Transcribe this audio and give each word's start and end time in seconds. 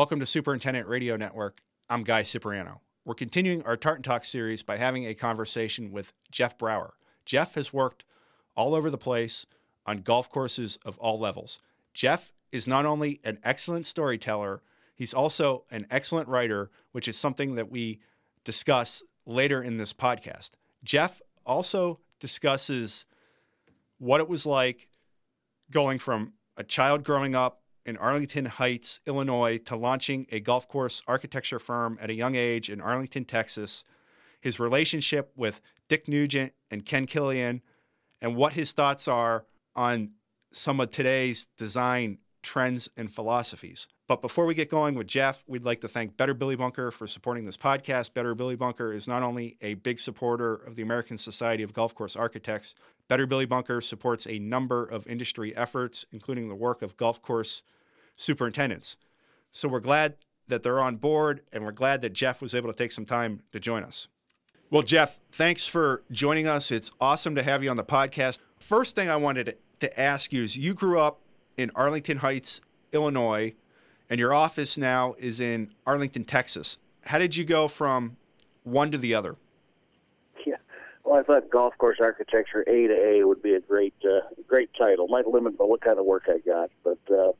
Welcome 0.00 0.20
to 0.20 0.24
Superintendent 0.24 0.88
Radio 0.88 1.14
Network. 1.16 1.60
I'm 1.90 2.04
Guy 2.04 2.22
Cipriano. 2.22 2.80
We're 3.04 3.12
continuing 3.12 3.62
our 3.64 3.76
Tartan 3.76 4.02
Talk 4.02 4.24
series 4.24 4.62
by 4.62 4.78
having 4.78 5.04
a 5.04 5.12
conversation 5.12 5.92
with 5.92 6.14
Jeff 6.32 6.56
Brauer. 6.56 6.94
Jeff 7.26 7.52
has 7.52 7.70
worked 7.70 8.06
all 8.56 8.74
over 8.74 8.88
the 8.88 8.96
place 8.96 9.44
on 9.84 9.98
golf 9.98 10.30
courses 10.30 10.78
of 10.86 10.96
all 10.96 11.18
levels. 11.20 11.58
Jeff 11.92 12.32
is 12.50 12.66
not 12.66 12.86
only 12.86 13.20
an 13.24 13.40
excellent 13.44 13.84
storyteller, 13.84 14.62
he's 14.94 15.12
also 15.12 15.64
an 15.70 15.86
excellent 15.90 16.28
writer, 16.28 16.70
which 16.92 17.06
is 17.06 17.18
something 17.18 17.56
that 17.56 17.70
we 17.70 18.00
discuss 18.42 19.02
later 19.26 19.62
in 19.62 19.76
this 19.76 19.92
podcast. 19.92 20.52
Jeff 20.82 21.20
also 21.44 22.00
discusses 22.20 23.04
what 23.98 24.22
it 24.22 24.30
was 24.30 24.46
like 24.46 24.88
going 25.70 25.98
from 25.98 26.32
a 26.56 26.64
child 26.64 27.04
growing 27.04 27.34
up 27.34 27.59
in 27.84 27.96
Arlington 27.96 28.46
Heights, 28.46 29.00
Illinois, 29.06 29.58
to 29.58 29.76
launching 29.76 30.26
a 30.30 30.40
golf 30.40 30.68
course 30.68 31.02
architecture 31.06 31.58
firm 31.58 31.98
at 32.00 32.10
a 32.10 32.14
young 32.14 32.34
age 32.34 32.68
in 32.68 32.80
Arlington, 32.80 33.24
Texas, 33.24 33.84
his 34.40 34.60
relationship 34.60 35.32
with 35.36 35.60
Dick 35.88 36.08
Nugent 36.08 36.52
and 36.70 36.84
Ken 36.84 37.06
Killian, 37.06 37.62
and 38.20 38.36
what 38.36 38.52
his 38.52 38.72
thoughts 38.72 39.08
are 39.08 39.44
on 39.74 40.10
some 40.52 40.80
of 40.80 40.90
today's 40.90 41.46
design 41.56 42.18
trends 42.42 42.88
and 42.96 43.12
philosophies. 43.12 43.86
But 44.08 44.22
before 44.22 44.46
we 44.46 44.54
get 44.54 44.70
going 44.70 44.96
with 44.96 45.06
Jeff, 45.06 45.44
we'd 45.46 45.64
like 45.64 45.82
to 45.82 45.88
thank 45.88 46.16
Better 46.16 46.34
Billy 46.34 46.56
Bunker 46.56 46.90
for 46.90 47.06
supporting 47.06 47.44
this 47.44 47.56
podcast. 47.56 48.12
Better 48.12 48.34
Billy 48.34 48.56
Bunker 48.56 48.92
is 48.92 49.06
not 49.06 49.22
only 49.22 49.56
a 49.60 49.74
big 49.74 50.00
supporter 50.00 50.54
of 50.54 50.74
the 50.74 50.82
American 50.82 51.16
Society 51.16 51.62
of 51.62 51.72
Golf 51.72 51.94
Course 51.94 52.16
Architects, 52.16 52.74
Better 53.08 53.26
Billy 53.26 53.44
Bunker 53.44 53.80
supports 53.80 54.26
a 54.26 54.38
number 54.38 54.84
of 54.84 55.06
industry 55.06 55.54
efforts, 55.56 56.04
including 56.12 56.48
the 56.48 56.54
work 56.54 56.82
of 56.82 56.96
golf 56.96 57.20
course 57.20 57.62
superintendents. 58.20 58.96
So 59.52 59.68
we're 59.68 59.80
glad 59.80 60.16
that 60.48 60.62
they're 60.62 60.80
on 60.80 60.96
board, 60.96 61.42
and 61.52 61.64
we're 61.64 61.72
glad 61.72 62.02
that 62.02 62.12
Jeff 62.12 62.42
was 62.42 62.54
able 62.54 62.72
to 62.72 62.76
take 62.76 62.92
some 62.92 63.06
time 63.06 63.42
to 63.52 63.60
join 63.60 63.84
us. 63.84 64.08
Well, 64.70 64.82
Jeff, 64.82 65.20
thanks 65.32 65.66
for 65.66 66.02
joining 66.10 66.46
us. 66.46 66.70
It's 66.70 66.90
awesome 67.00 67.34
to 67.34 67.42
have 67.42 67.62
you 67.62 67.70
on 67.70 67.76
the 67.76 67.84
podcast. 67.84 68.38
First 68.58 68.94
thing 68.94 69.08
I 69.08 69.16
wanted 69.16 69.56
to, 69.80 69.98
ask 69.98 70.30
you 70.30 70.42
is 70.42 70.56
you 70.58 70.74
grew 70.74 71.00
up 71.00 71.20
in 71.56 71.70
Arlington 71.74 72.18
Heights, 72.18 72.60
Illinois 72.92 73.54
and 74.10 74.18
your 74.18 74.34
office 74.34 74.76
now 74.76 75.14
is 75.18 75.40
in 75.40 75.70
Arlington, 75.86 76.24
Texas. 76.24 76.76
How 77.02 77.18
did 77.18 77.36
you 77.36 77.44
go 77.44 77.68
from 77.68 78.16
one 78.64 78.90
to 78.90 78.98
the 78.98 79.14
other? 79.14 79.36
Yeah, 80.44 80.56
well, 81.04 81.20
I 81.20 81.22
thought 81.22 81.48
golf 81.48 81.78
course 81.78 81.98
architecture 82.00 82.62
A 82.62 82.88
to 82.88 82.94
A 82.94 83.26
would 83.26 83.40
be 83.40 83.54
a 83.54 83.60
great, 83.60 83.94
uh, 84.04 84.26
great 84.48 84.70
title. 84.76 85.06
Might 85.06 85.28
limit 85.28 85.56
by 85.56 85.64
what 85.64 85.80
kind 85.80 85.98
of 85.98 86.04
work 86.04 86.24
I 86.28 86.38
got, 86.38 86.70
but 86.82 86.98
uh, 87.08 87.32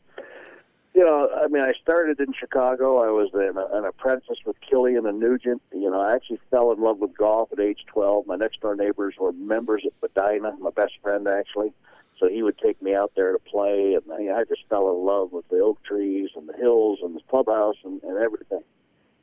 you 0.95 1.05
know, 1.05 1.29
I 1.43 1.47
mean, 1.49 1.63
I 1.63 1.73
started 1.81 2.19
in 2.21 2.33
Chicago. 2.33 2.99
I 2.99 3.11
was 3.11 3.31
an, 3.35 3.57
an 3.73 3.85
apprentice 3.85 4.39
with 4.45 4.57
Killian 4.61 5.07
and 5.07 5.21
Nugent. 5.21 5.63
You 5.73 5.91
know, 5.91 6.01
I 6.01 6.15
actually 6.15 6.41
fell 6.51 6.73
in 6.73 6.81
love 6.81 6.99
with 6.99 7.17
golf 7.17 7.53
at 7.53 7.61
age 7.61 7.85
12. 7.87 8.27
My 8.27 8.37
next 8.37 8.61
door 8.61 8.75
neighbors 8.75 9.15
were 9.19 9.33
members 9.33 9.85
at 9.87 9.93
Medinah, 10.03 10.57
my 10.59 10.71
best 10.71 10.95
friend 11.03 11.29
actually. 11.29 11.73
So 12.19 12.29
he 12.29 12.43
would 12.43 12.59
take 12.59 12.83
me 12.83 12.95
out 12.95 13.13
there 13.17 13.33
to 13.33 13.39
play, 13.39 13.95
and 13.95 14.13
I, 14.13 14.41
I 14.41 14.45
just 14.45 14.63
fell 14.69 14.91
in 14.91 15.07
love 15.07 15.33
with 15.33 15.49
the 15.49 15.61
oak 15.61 15.83
trees 15.85 16.29
and 16.37 16.47
the 16.49 16.57
hills 16.57 16.99
and 17.03 17.17
the 17.17 17.21
clubhouse 17.31 17.77
and, 17.83 18.03
and 18.03 18.19
everything. 18.19 18.63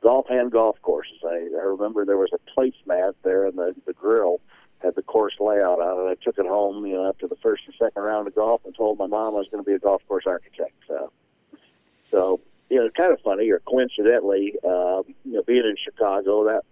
Golf 0.02 0.26
and 0.30 0.50
golf 0.50 0.76
courses. 0.82 1.18
I, 1.24 1.48
I 1.60 1.64
remember 1.64 2.04
there 2.04 2.16
was 2.16 2.32
a 2.32 2.60
placemat 2.60 3.14
there 3.22 3.46
in 3.46 3.56
the, 3.56 3.74
the 3.86 3.92
grill 3.92 4.40
had 4.78 4.94
the 4.94 5.02
course 5.02 5.34
layout 5.40 5.80
on 5.80 6.08
it. 6.08 6.10
I 6.10 6.24
took 6.24 6.38
it 6.38 6.46
home, 6.46 6.86
you 6.86 6.94
know, 6.94 7.08
after 7.08 7.26
the 7.28 7.36
first 7.36 7.64
and 7.66 7.74
second 7.78 8.02
round 8.02 8.26
of 8.26 8.34
golf, 8.34 8.62
and 8.64 8.74
told 8.74 8.98
my 8.98 9.06
mom 9.06 9.34
I 9.34 9.38
was 9.38 9.48
going 9.50 9.62
to 9.62 9.68
be 9.68 9.74
a 9.74 9.78
golf 9.78 10.02
course 10.06 10.24
architect. 10.26 10.74
So, 10.86 11.12
so 12.10 12.40
you 12.70 12.76
know, 12.76 12.90
kind 12.90 13.12
of 13.12 13.20
funny, 13.20 13.50
or 13.50 13.60
coincidentally, 13.60 14.54
um, 14.64 15.02
you 15.24 15.32
know, 15.32 15.42
being 15.46 15.64
in 15.64 15.76
Chicago 15.82 16.44
that 16.44 16.62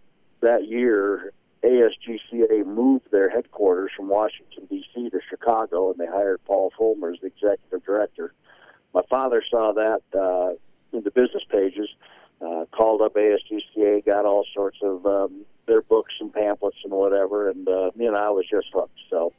that 0.41 0.69
year, 0.69 1.32
ASGCA 1.64 2.66
moved 2.66 3.10
their 3.10 3.30
headquarters 3.30 3.91
from 3.97 4.08
Washington, 4.08 4.66
D.C. 4.69 5.10
to 5.10 5.20
Chicago, 5.28 5.91
and 5.91 5.98
they 5.98 6.06
hired 6.06 6.44
Paul 6.44 6.72
Fullmer 6.78 7.14
as 7.14 7.20
the 7.20 7.28
executive 7.28 7.84
director. 7.84 8.34
My 8.92 9.02
father 9.08 9.42
saw 9.50 9.72
that 9.72 10.02
uh, 10.19 10.54
in 10.97 11.02
the 11.02 11.10
business 11.10 11.42
pages, 11.50 11.88
uh, 12.41 12.66
called 12.70 13.00
up 13.00 13.14
ASGCA, 13.14 14.04
got 14.04 14.26
all 14.26 14.44
sorts 14.54 14.78
of 14.82 15.06
um, 15.06 15.47
their 15.66 15.80
books 15.80 16.12
and 16.20 16.32
pamphlets 16.32 16.76
and 16.84 16.92
whatever, 16.92 17.48
and 17.48 17.66
uh, 17.66 17.91
me 17.97 18.06
and 18.06 18.16
I 18.16 18.28
was 18.30 18.44
just 18.48 18.68
hooked. 18.72 18.98
So 19.08 19.32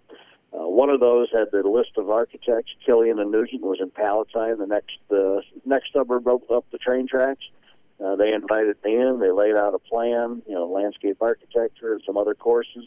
one 0.77 0.91
of 0.91 0.99
those 0.99 1.27
had 1.33 1.47
the 1.51 1.67
list 1.67 1.97
of 1.97 2.07
architects. 2.11 2.71
Killian 2.85 3.17
and 3.17 3.31
Nugent 3.31 3.63
was 3.63 3.79
in 3.81 3.89
Palatine, 3.89 4.59
the 4.59 4.67
next 4.67 4.99
uh, 5.09 5.41
next 5.65 5.91
suburb 5.91 6.27
up, 6.27 6.65
the 6.71 6.77
train 6.77 7.07
tracks. 7.07 7.43
Uh, 7.99 8.15
they 8.15 8.31
invited 8.31 8.77
me 8.85 8.95
in. 8.95 9.19
They 9.19 9.31
laid 9.31 9.55
out 9.55 9.73
a 9.73 9.79
plan, 9.79 10.43
you 10.47 10.53
know, 10.53 10.67
landscape 10.67 11.17
architecture 11.19 11.93
and 11.93 12.03
some 12.05 12.15
other 12.15 12.35
courses. 12.35 12.85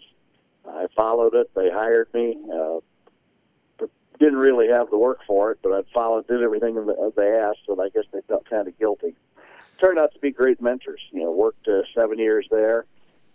I 0.64 0.86
followed 0.94 1.34
it. 1.34 1.50
They 1.56 1.68
hired 1.68 2.14
me. 2.14 2.38
Uh, 2.54 2.78
didn't 4.20 4.38
really 4.38 4.68
have 4.68 4.88
the 4.90 4.98
work 4.98 5.18
for 5.26 5.50
it, 5.50 5.58
but 5.60 5.72
I 5.72 5.80
followed, 5.92 6.28
did 6.28 6.42
everything 6.42 6.76
they 7.16 7.28
asked, 7.28 7.60
so 7.66 7.82
I 7.82 7.88
guess 7.88 8.04
they 8.12 8.20
felt 8.28 8.48
kind 8.48 8.68
of 8.68 8.78
guilty. 8.78 9.16
Turned 9.80 9.98
out 9.98 10.12
to 10.12 10.20
be 10.20 10.30
great 10.30 10.60
mentors. 10.60 11.00
You 11.10 11.24
know, 11.24 11.32
worked 11.32 11.66
uh, 11.66 11.82
seven 11.92 12.20
years 12.20 12.46
there. 12.52 12.84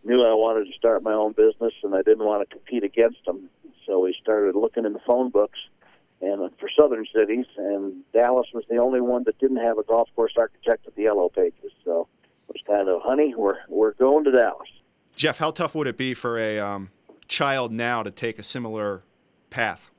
Knew 0.05 0.23
I 0.23 0.33
wanted 0.33 0.71
to 0.71 0.77
start 0.77 1.03
my 1.03 1.11
own 1.11 1.33
business, 1.33 1.73
and 1.83 1.93
I 1.93 2.03
didn't 2.03 2.23
want 2.23 2.47
to 2.47 2.55
compete 2.55 2.85
against 2.85 3.25
them. 3.25 3.49
So 3.85 3.99
we 3.99 4.15
started 4.21 4.55
looking 4.55 4.85
in 4.85 4.93
the 4.93 4.99
phone 5.05 5.29
books 5.29 5.59
and 6.21 6.49
for 6.59 6.69
southern 6.77 7.05
cities, 7.13 7.45
and 7.57 8.01
Dallas 8.13 8.47
was 8.53 8.63
the 8.69 8.77
only 8.77 9.01
one 9.01 9.23
that 9.25 9.37
didn't 9.39 9.57
have 9.57 9.77
a 9.77 9.83
golf 9.83 10.09
course 10.15 10.33
architect 10.37 10.87
at 10.87 10.95
the 10.95 11.03
yellow 11.03 11.29
pages. 11.29 11.71
So 11.83 12.07
it 12.49 12.53
was 12.53 12.61
kind 12.65 12.89
of, 12.89 13.01
honey, 13.03 13.33
we're 13.35 13.57
we're 13.67 13.93
going 13.93 14.23
to 14.25 14.31
Dallas. 14.31 14.69
Jeff, 15.15 15.37
how 15.37 15.51
tough 15.51 15.75
would 15.75 15.87
it 15.87 15.97
be 15.97 16.13
for 16.13 16.37
a 16.37 16.59
um, 16.59 16.89
child 17.27 17.71
now 17.71 18.03
to 18.03 18.11
take 18.11 18.39
a 18.39 18.43
similar 18.43 19.03
path? 19.49 19.91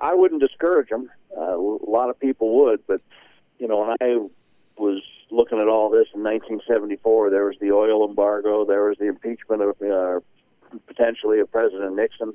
I 0.00 0.14
wouldn't 0.14 0.40
discourage 0.40 0.88
them. 0.88 1.10
Uh, 1.36 1.56
a 1.56 1.90
lot 1.90 2.10
of 2.10 2.18
people 2.18 2.64
would, 2.64 2.86
but 2.86 3.00
you 3.58 3.68
know, 3.68 3.80
when 3.80 3.96
I 4.00 4.26
was 4.76 5.02
looking 5.30 5.60
at 5.60 5.68
all 5.68 5.90
this 5.90 6.08
in 6.14 6.22
1974, 6.22 7.30
there 7.30 7.44
was 7.44 7.56
the 7.60 7.70
oil 7.72 8.08
embargo, 8.08 8.64
there 8.64 8.84
was 8.84 8.96
the 8.98 9.06
impeachment 9.06 9.62
of 9.62 9.76
uh, 9.82 10.20
potentially 10.86 11.40
of 11.40 11.50
President 11.52 11.94
Nixon 11.94 12.34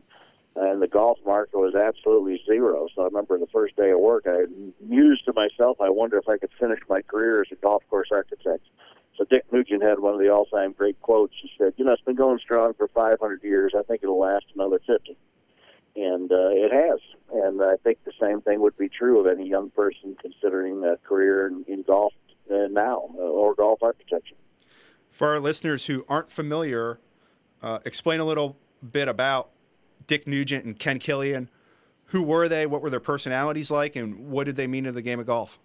and 0.55 0.81
the 0.81 0.88
golf 0.88 1.17
market 1.25 1.57
was 1.57 1.75
absolutely 1.75 2.41
zero. 2.45 2.88
So 2.95 3.01
I 3.01 3.05
remember 3.05 3.38
the 3.38 3.47
first 3.47 3.75
day 3.75 3.91
of 3.91 3.99
work, 3.99 4.25
I 4.25 4.45
mused 4.79 5.25
to 5.25 5.33
myself, 5.33 5.81
I 5.81 5.89
wonder 5.89 6.17
if 6.17 6.29
I 6.29 6.38
could 6.38 6.51
finish 6.59 6.79
my 6.89 7.01
career 7.01 7.41
as 7.41 7.47
a 7.51 7.55
golf 7.55 7.83
course 7.89 8.09
architect. 8.11 8.63
So 9.17 9.25
Dick 9.25 9.45
Nugent 9.51 9.81
had 9.81 9.99
one 9.99 10.13
of 10.13 10.19
the 10.19 10.29
all-time 10.29 10.73
great 10.73 11.01
quotes. 11.01 11.33
He 11.41 11.49
said, 11.57 11.73
"You 11.77 11.85
know, 11.85 11.94
it's 11.94 12.01
been 12.01 12.15
going 12.15 12.39
strong 12.39 12.73
for 12.73 12.88
500 12.89 13.44
years. 13.44 13.73
I 13.77 13.81
think 13.83 14.03
it'll 14.03 14.19
last 14.19 14.45
another 14.53 14.79
50." 14.85 15.17
And 15.95 16.29
uh, 16.31 16.49
it 16.49 16.71
has. 16.73 16.99
And 17.31 17.61
I 17.61 17.77
think 17.77 18.03
the 18.03 18.11
same 18.19 18.41
thing 18.41 18.59
would 18.59 18.77
be 18.77 18.89
true 18.89 19.19
of 19.19 19.27
any 19.27 19.47
young 19.47 19.69
person 19.69 20.17
considering 20.21 20.83
a 20.83 20.97
career 20.97 21.47
in, 21.47 21.63
in 21.67 21.83
golf 21.83 22.13
uh, 22.51 22.67
now 22.69 23.09
uh, 23.15 23.21
or 23.21 23.55
golf 23.55 23.81
architecture. 23.81 24.35
For 25.11 25.29
our 25.29 25.39
listeners 25.39 25.85
who 25.85 26.05
aren't 26.09 26.29
familiar, 26.29 26.99
uh, 27.61 27.79
explain 27.85 28.19
a 28.19 28.25
little 28.25 28.57
bit 28.91 29.07
about 29.07 29.49
Dick 30.07 30.27
Nugent 30.27 30.66
and 30.66 30.77
Ken 30.77 30.99
Killian. 30.99 31.49
Who 32.09 32.21
were 32.21 32.47
they? 32.47 32.66
What 32.66 32.81
were 32.81 32.89
their 32.89 32.99
personalities 32.99 33.71
like? 33.71 33.95
And 33.95 34.29
what 34.29 34.45
did 34.45 34.55
they 34.55 34.67
mean 34.67 34.83
to 34.83 34.91
the 34.91 35.01
game 35.01 35.19
of 35.19 35.25
golf? 35.25 35.59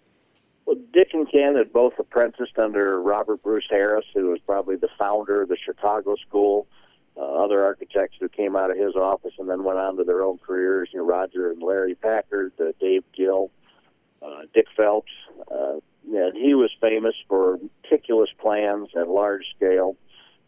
Well, 0.65 0.77
Dick 0.93 1.09
and 1.13 1.29
Ken 1.29 1.55
had 1.55 1.71
both 1.71 1.93
apprenticed 1.99 2.57
under 2.57 3.01
Robert 3.01 3.43
Bruce 3.43 3.67
Harris, 3.69 4.05
who 4.13 4.29
was 4.29 4.39
probably 4.45 4.75
the 4.75 4.89
founder 4.97 5.41
of 5.43 5.49
the 5.49 5.57
Chicago 5.57 6.15
School. 6.15 6.67
Uh, 7.17 7.43
other 7.43 7.63
architects 7.63 8.15
who 8.19 8.29
came 8.29 8.55
out 8.55 8.71
of 8.71 8.77
his 8.77 8.95
office 8.95 9.33
and 9.37 9.49
then 9.49 9.63
went 9.65 9.77
on 9.77 9.97
to 9.97 10.03
their 10.03 10.23
own 10.23 10.37
careers, 10.37 10.89
you 10.93 10.99
know, 10.99 11.05
Roger 11.05 11.51
and 11.51 11.61
Larry 11.61 11.93
Packard, 11.93 12.53
uh, 12.59 12.71
Dave 12.79 13.03
Gill, 13.13 13.51
uh, 14.21 14.43
Dick 14.53 14.67
Phelps. 14.77 15.11
Uh, 15.51 15.79
and 16.05 16.35
he 16.37 16.53
was 16.53 16.71
famous 16.79 17.15
for 17.27 17.59
meticulous 17.83 18.29
plans 18.39 18.89
at 18.95 19.09
large 19.09 19.45
scale, 19.55 19.97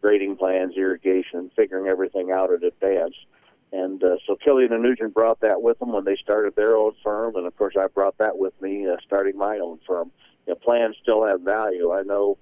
grading 0.02 0.38
plans, 0.38 0.76
irrigation, 0.78 1.52
figuring 1.56 1.88
everything 1.88 2.32
out 2.32 2.50
in 2.50 2.64
advance. 2.64 3.16
And 3.74 4.04
uh, 4.04 4.18
so 4.28 4.36
Killian 4.36 4.72
and 4.72 4.84
Nugent 4.84 5.16
brought 5.16 5.40
that 5.40 5.64
with 5.64 5.80
them 5.80 5.92
when 5.92 6.06
they 6.06 6.16
started 6.16 6.56
their 6.56 6.76
own 6.76 6.94
firm, 7.04 7.36
and 7.36 7.48
of 7.48 7.58
course 7.58 7.74
I 7.76 7.88
brought 7.88 8.20
that 8.20 8.38
with 8.38 8.54
me 8.62 8.88
uh, 8.88 8.98
starting 9.04 9.36
my 9.36 9.58
own 9.58 9.80
firm. 9.88 10.12
You 10.46 10.54
know, 10.54 10.60
plans 10.60 10.96
still 11.02 11.26
have 11.26 11.42
value. 11.42 11.92
I 11.92 12.04
know 12.04 12.38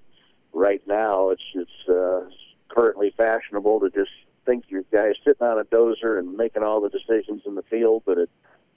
right 0.52 0.82
now 0.86 1.30
it's 1.30 1.42
it's 1.54 1.88
uh, 1.88 2.28
currently 2.68 3.14
fashionable 3.16 3.80
to 3.80 3.88
just 3.88 4.10
think 4.44 4.64
your 4.68 4.82
guys 4.92 5.14
sitting 5.24 5.46
on 5.46 5.58
a 5.58 5.64
dozer 5.64 6.18
and 6.18 6.36
making 6.36 6.62
all 6.62 6.82
the 6.82 6.90
decisions 6.90 7.42
in 7.46 7.54
the 7.54 7.62
field, 7.62 8.02
but 8.04 8.18
it 8.18 8.28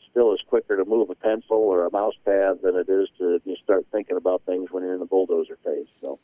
still 0.09 0.33
is 0.33 0.39
quicker 0.47 0.77
to 0.77 0.85
move 0.85 1.09
a 1.09 1.15
pencil 1.15 1.57
or 1.57 1.85
a 1.85 1.91
mouse 1.91 2.15
pad 2.23 2.59
than 2.63 2.77
it 2.77 2.87
is 2.87 3.09
to 3.17 3.41
you 3.43 3.57
start 3.61 3.85
thinking 3.91 4.15
about 4.15 4.41
things 4.45 4.71
when 4.71 4.81
you're 4.81 4.93
in 4.93 5.01
the 5.01 5.05
bulldozer 5.05 5.57
phase. 5.65 5.87
So, 5.99 6.19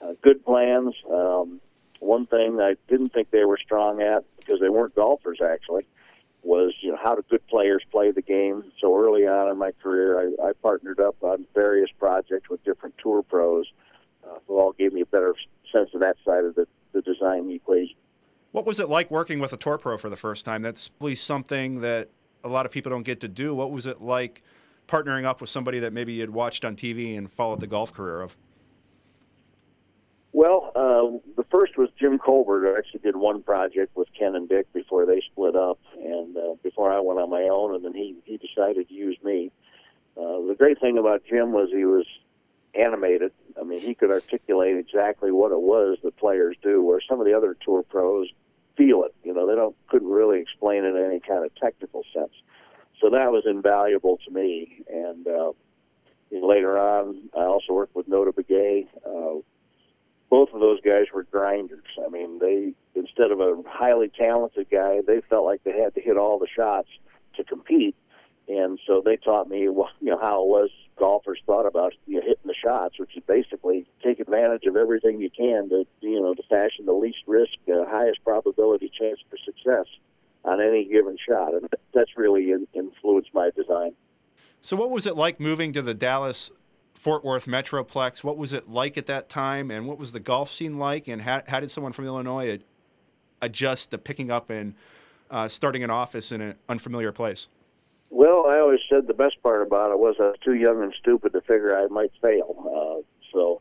uh, 0.00 0.14
good 0.22 0.42
plans. 0.42 0.94
Um, 1.12 1.60
one 2.00 2.26
thing 2.26 2.60
I 2.60 2.76
didn't 2.88 3.12
think 3.12 3.30
they 3.30 3.44
were 3.44 3.58
strong 3.58 4.02
at 4.02 4.24
because 4.38 4.60
they 4.60 4.68
weren't 4.68 4.94
golfers 4.94 5.38
actually 5.42 5.86
was 6.46 6.72
you 6.80 6.90
know 6.92 6.98
how 7.02 7.14
do 7.14 7.22
good 7.28 7.46
players 7.48 7.82
play 7.90 8.12
the 8.12 8.22
game. 8.22 8.64
So 8.80 8.96
early 8.96 9.26
on 9.26 9.50
in 9.50 9.58
my 9.58 9.72
career, 9.82 10.18
I, 10.20 10.48
I 10.48 10.52
partnered 10.62 11.00
up 11.00 11.16
on 11.22 11.44
various 11.54 11.90
projects 11.98 12.48
with 12.48 12.64
different 12.64 12.94
tour 13.02 13.22
pros 13.22 13.66
uh, 14.24 14.38
who 14.46 14.58
all 14.58 14.72
gave 14.72 14.92
me 14.92 15.00
a 15.00 15.06
better 15.06 15.34
sense 15.72 15.90
of 15.92 16.00
that 16.00 16.16
side 16.24 16.44
of 16.44 16.54
the, 16.54 16.66
the 16.92 17.02
design 17.02 17.50
equation. 17.50 17.96
What 18.52 18.64
was 18.64 18.80
it 18.80 18.88
like 18.88 19.10
working 19.10 19.40
with 19.40 19.52
a 19.52 19.56
tour 19.56 19.76
pro 19.76 19.98
for 19.98 20.08
the 20.08 20.16
first 20.16 20.44
time? 20.44 20.62
That's 20.62 20.90
really 21.00 21.16
something 21.16 21.80
that 21.80 22.08
a 22.44 22.48
lot 22.48 22.64
of 22.64 22.72
people 22.72 22.90
don't 22.90 23.02
get 23.02 23.20
to 23.20 23.28
do. 23.28 23.54
What 23.54 23.72
was 23.72 23.86
it 23.86 24.00
like 24.00 24.42
partnering 24.88 25.24
up 25.24 25.40
with 25.40 25.50
somebody 25.50 25.80
that 25.80 25.92
maybe 25.92 26.14
you'd 26.14 26.30
watched 26.30 26.64
on 26.64 26.76
TV 26.76 27.18
and 27.18 27.30
followed 27.30 27.60
the 27.60 27.66
golf 27.66 27.92
career 27.92 28.22
of? 28.22 28.36
Well, 30.36 30.70
uh, 30.76 31.32
the 31.34 31.48
first 31.50 31.78
was 31.78 31.88
Jim 31.98 32.18
Colbert. 32.18 32.74
I 32.74 32.78
actually 32.78 33.00
did 33.00 33.16
one 33.16 33.42
project 33.42 33.96
with 33.96 34.06
Ken 34.12 34.34
and 34.34 34.46
Dick 34.46 34.70
before 34.74 35.06
they 35.06 35.22
split 35.32 35.56
up, 35.56 35.78
and 35.98 36.36
uh, 36.36 36.56
before 36.62 36.92
I 36.92 37.00
went 37.00 37.18
on 37.18 37.30
my 37.30 37.44
own, 37.44 37.74
and 37.74 37.82
then 37.82 37.94
he 37.94 38.16
he 38.26 38.36
decided 38.36 38.86
to 38.86 38.94
use 38.94 39.16
me. 39.24 39.50
Uh, 40.14 40.44
the 40.46 40.54
great 40.58 40.78
thing 40.78 40.98
about 40.98 41.22
Jim 41.24 41.52
was 41.52 41.70
he 41.72 41.86
was 41.86 42.04
animated. 42.74 43.32
I 43.58 43.64
mean, 43.64 43.80
he 43.80 43.94
could 43.94 44.10
articulate 44.10 44.76
exactly 44.76 45.32
what 45.32 45.52
it 45.52 45.60
was 45.62 45.96
that 46.04 46.18
players 46.18 46.54
do, 46.62 46.82
where 46.82 47.00
some 47.00 47.18
of 47.18 47.24
the 47.24 47.32
other 47.32 47.56
tour 47.64 47.82
pros 47.82 48.28
feel 48.76 49.04
it. 49.04 49.14
You 49.24 49.32
know, 49.32 49.46
they 49.46 49.54
don't 49.54 49.74
couldn't 49.88 50.10
really 50.10 50.42
explain 50.42 50.84
it 50.84 50.94
in 50.96 51.02
any 51.02 51.20
kind 51.20 51.46
of 51.46 51.54
technical 51.54 52.02
sense. 52.12 52.34
So 53.00 53.08
that 53.08 53.32
was 53.32 53.44
invaluable 53.46 54.18
to 54.26 54.30
me. 54.30 54.84
And 54.92 55.26
uh, 55.26 55.52
later 56.30 56.78
on, 56.78 57.30
I 57.34 57.44
also 57.44 57.72
worked 57.72 57.96
with 57.96 58.06
Notah 58.06 58.34
Begay. 58.34 58.86
Uh, 59.02 59.40
both 60.30 60.50
of 60.52 60.60
those 60.60 60.80
guys 60.80 61.06
were 61.14 61.24
grinders. 61.24 61.84
I 62.04 62.08
mean, 62.08 62.38
they 62.38 62.72
instead 62.94 63.30
of 63.30 63.40
a 63.40 63.62
highly 63.66 64.08
talented 64.08 64.68
guy, 64.70 65.00
they 65.06 65.20
felt 65.28 65.44
like 65.44 65.62
they 65.64 65.78
had 65.78 65.94
to 65.94 66.00
hit 66.00 66.16
all 66.16 66.38
the 66.38 66.48
shots 66.54 66.88
to 67.36 67.44
compete 67.44 67.94
and 68.48 68.78
so 68.86 69.02
they 69.04 69.16
taught 69.16 69.48
me, 69.48 69.60
you 69.60 69.86
know, 70.00 70.18
how 70.18 70.42
it 70.42 70.48
was 70.48 70.70
golfers 70.98 71.40
thought 71.44 71.66
about 71.66 71.92
you 72.06 72.16
know, 72.16 72.22
hitting 72.22 72.46
the 72.46 72.54
shots, 72.54 72.98
which 72.98 73.16
is 73.16 73.22
basically 73.26 73.86
take 74.02 74.18
advantage 74.18 74.64
of 74.64 74.76
everything 74.76 75.20
you 75.20 75.30
can 75.30 75.68
to, 75.68 75.84
you 76.00 76.20
know, 76.20 76.34
to 76.34 76.42
fashion 76.44 76.86
the 76.86 76.92
least 76.92 77.18
risk, 77.26 77.52
uh, 77.68 77.84
highest 77.86 78.22
probability 78.24 78.90
chance 78.98 79.20
for 79.28 79.36
success 79.44 79.86
on 80.44 80.60
any 80.60 80.84
given 80.84 81.16
shot, 81.28 81.54
and 81.54 81.68
that's 81.92 82.16
really 82.16 82.52
in, 82.52 82.66
influenced 82.72 83.34
my 83.34 83.50
design. 83.56 83.92
So, 84.62 84.76
what 84.76 84.90
was 84.90 85.06
it 85.06 85.16
like 85.16 85.40
moving 85.40 85.72
to 85.72 85.82
the 85.82 85.92
Dallas 85.92 86.50
Fort 86.96 87.24
Worth 87.24 87.46
Metroplex? 87.46 88.24
What 88.24 88.36
was 88.36 88.52
it 88.52 88.68
like 88.68 88.96
at 88.98 89.06
that 89.06 89.28
time, 89.28 89.70
and 89.70 89.86
what 89.86 89.98
was 89.98 90.12
the 90.12 90.20
golf 90.20 90.50
scene 90.50 90.78
like, 90.78 91.08
and 91.08 91.22
how, 91.22 91.42
how 91.46 91.60
did 91.60 91.70
someone 91.70 91.92
from 91.92 92.06
Illinois 92.06 92.58
adjust 93.40 93.90
to 93.90 93.98
picking 93.98 94.30
up 94.30 94.50
and 94.50 94.74
uh, 95.30 95.48
starting 95.48 95.84
an 95.84 95.90
office 95.90 96.32
in 96.32 96.40
an 96.40 96.54
unfamiliar 96.68 97.12
place? 97.12 97.48
Well, 98.10 98.46
I 98.46 98.58
always 98.58 98.80
said 98.88 99.06
the 99.06 99.14
best 99.14 99.42
part 99.42 99.66
about 99.66 99.90
it 99.90 99.98
was 99.98 100.16
I 100.18 100.28
was 100.28 100.36
too 100.44 100.54
young 100.54 100.82
and 100.82 100.94
stupid 100.98 101.32
to 101.32 101.40
figure 101.40 101.76
I 101.76 101.86
might 101.88 102.12
fail. 102.22 102.54
Uh, 102.58 103.02
so 103.32 103.60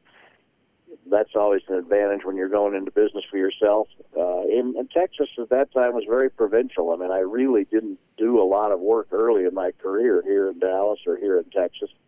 that's 1.10 1.36
always 1.36 1.62
an 1.68 1.76
advantage 1.76 2.22
when 2.24 2.36
you're 2.36 2.50
going 2.50 2.76
into 2.76 2.92
business 2.92 3.24
for 3.30 3.38
yourself. 3.38 3.88
Uh, 4.18 4.44
in, 4.44 4.76
in 4.78 4.88
Texas 4.94 5.28
at 5.40 5.50
that 5.50 5.74
time 5.74 5.94
was 5.94 6.04
very 6.08 6.30
provincial. 6.30 6.92
I 6.92 6.96
mean, 6.96 7.12
I 7.12 7.20
really 7.20 7.66
didn't 7.66 8.00
do 8.18 8.42
a 8.42 8.46
lot 8.46 8.72
of 8.72 8.80
work 8.80 9.08
early 9.12 9.46
in 9.46 9.54
my 9.54 9.72
career 9.82 10.22
here 10.24 10.50
in 10.50 10.60
Dallas 10.60 11.00
or 11.06 11.18
here 11.18 11.38
in 11.38 11.46
Texas. 11.46 11.90
Uh, 11.92 12.05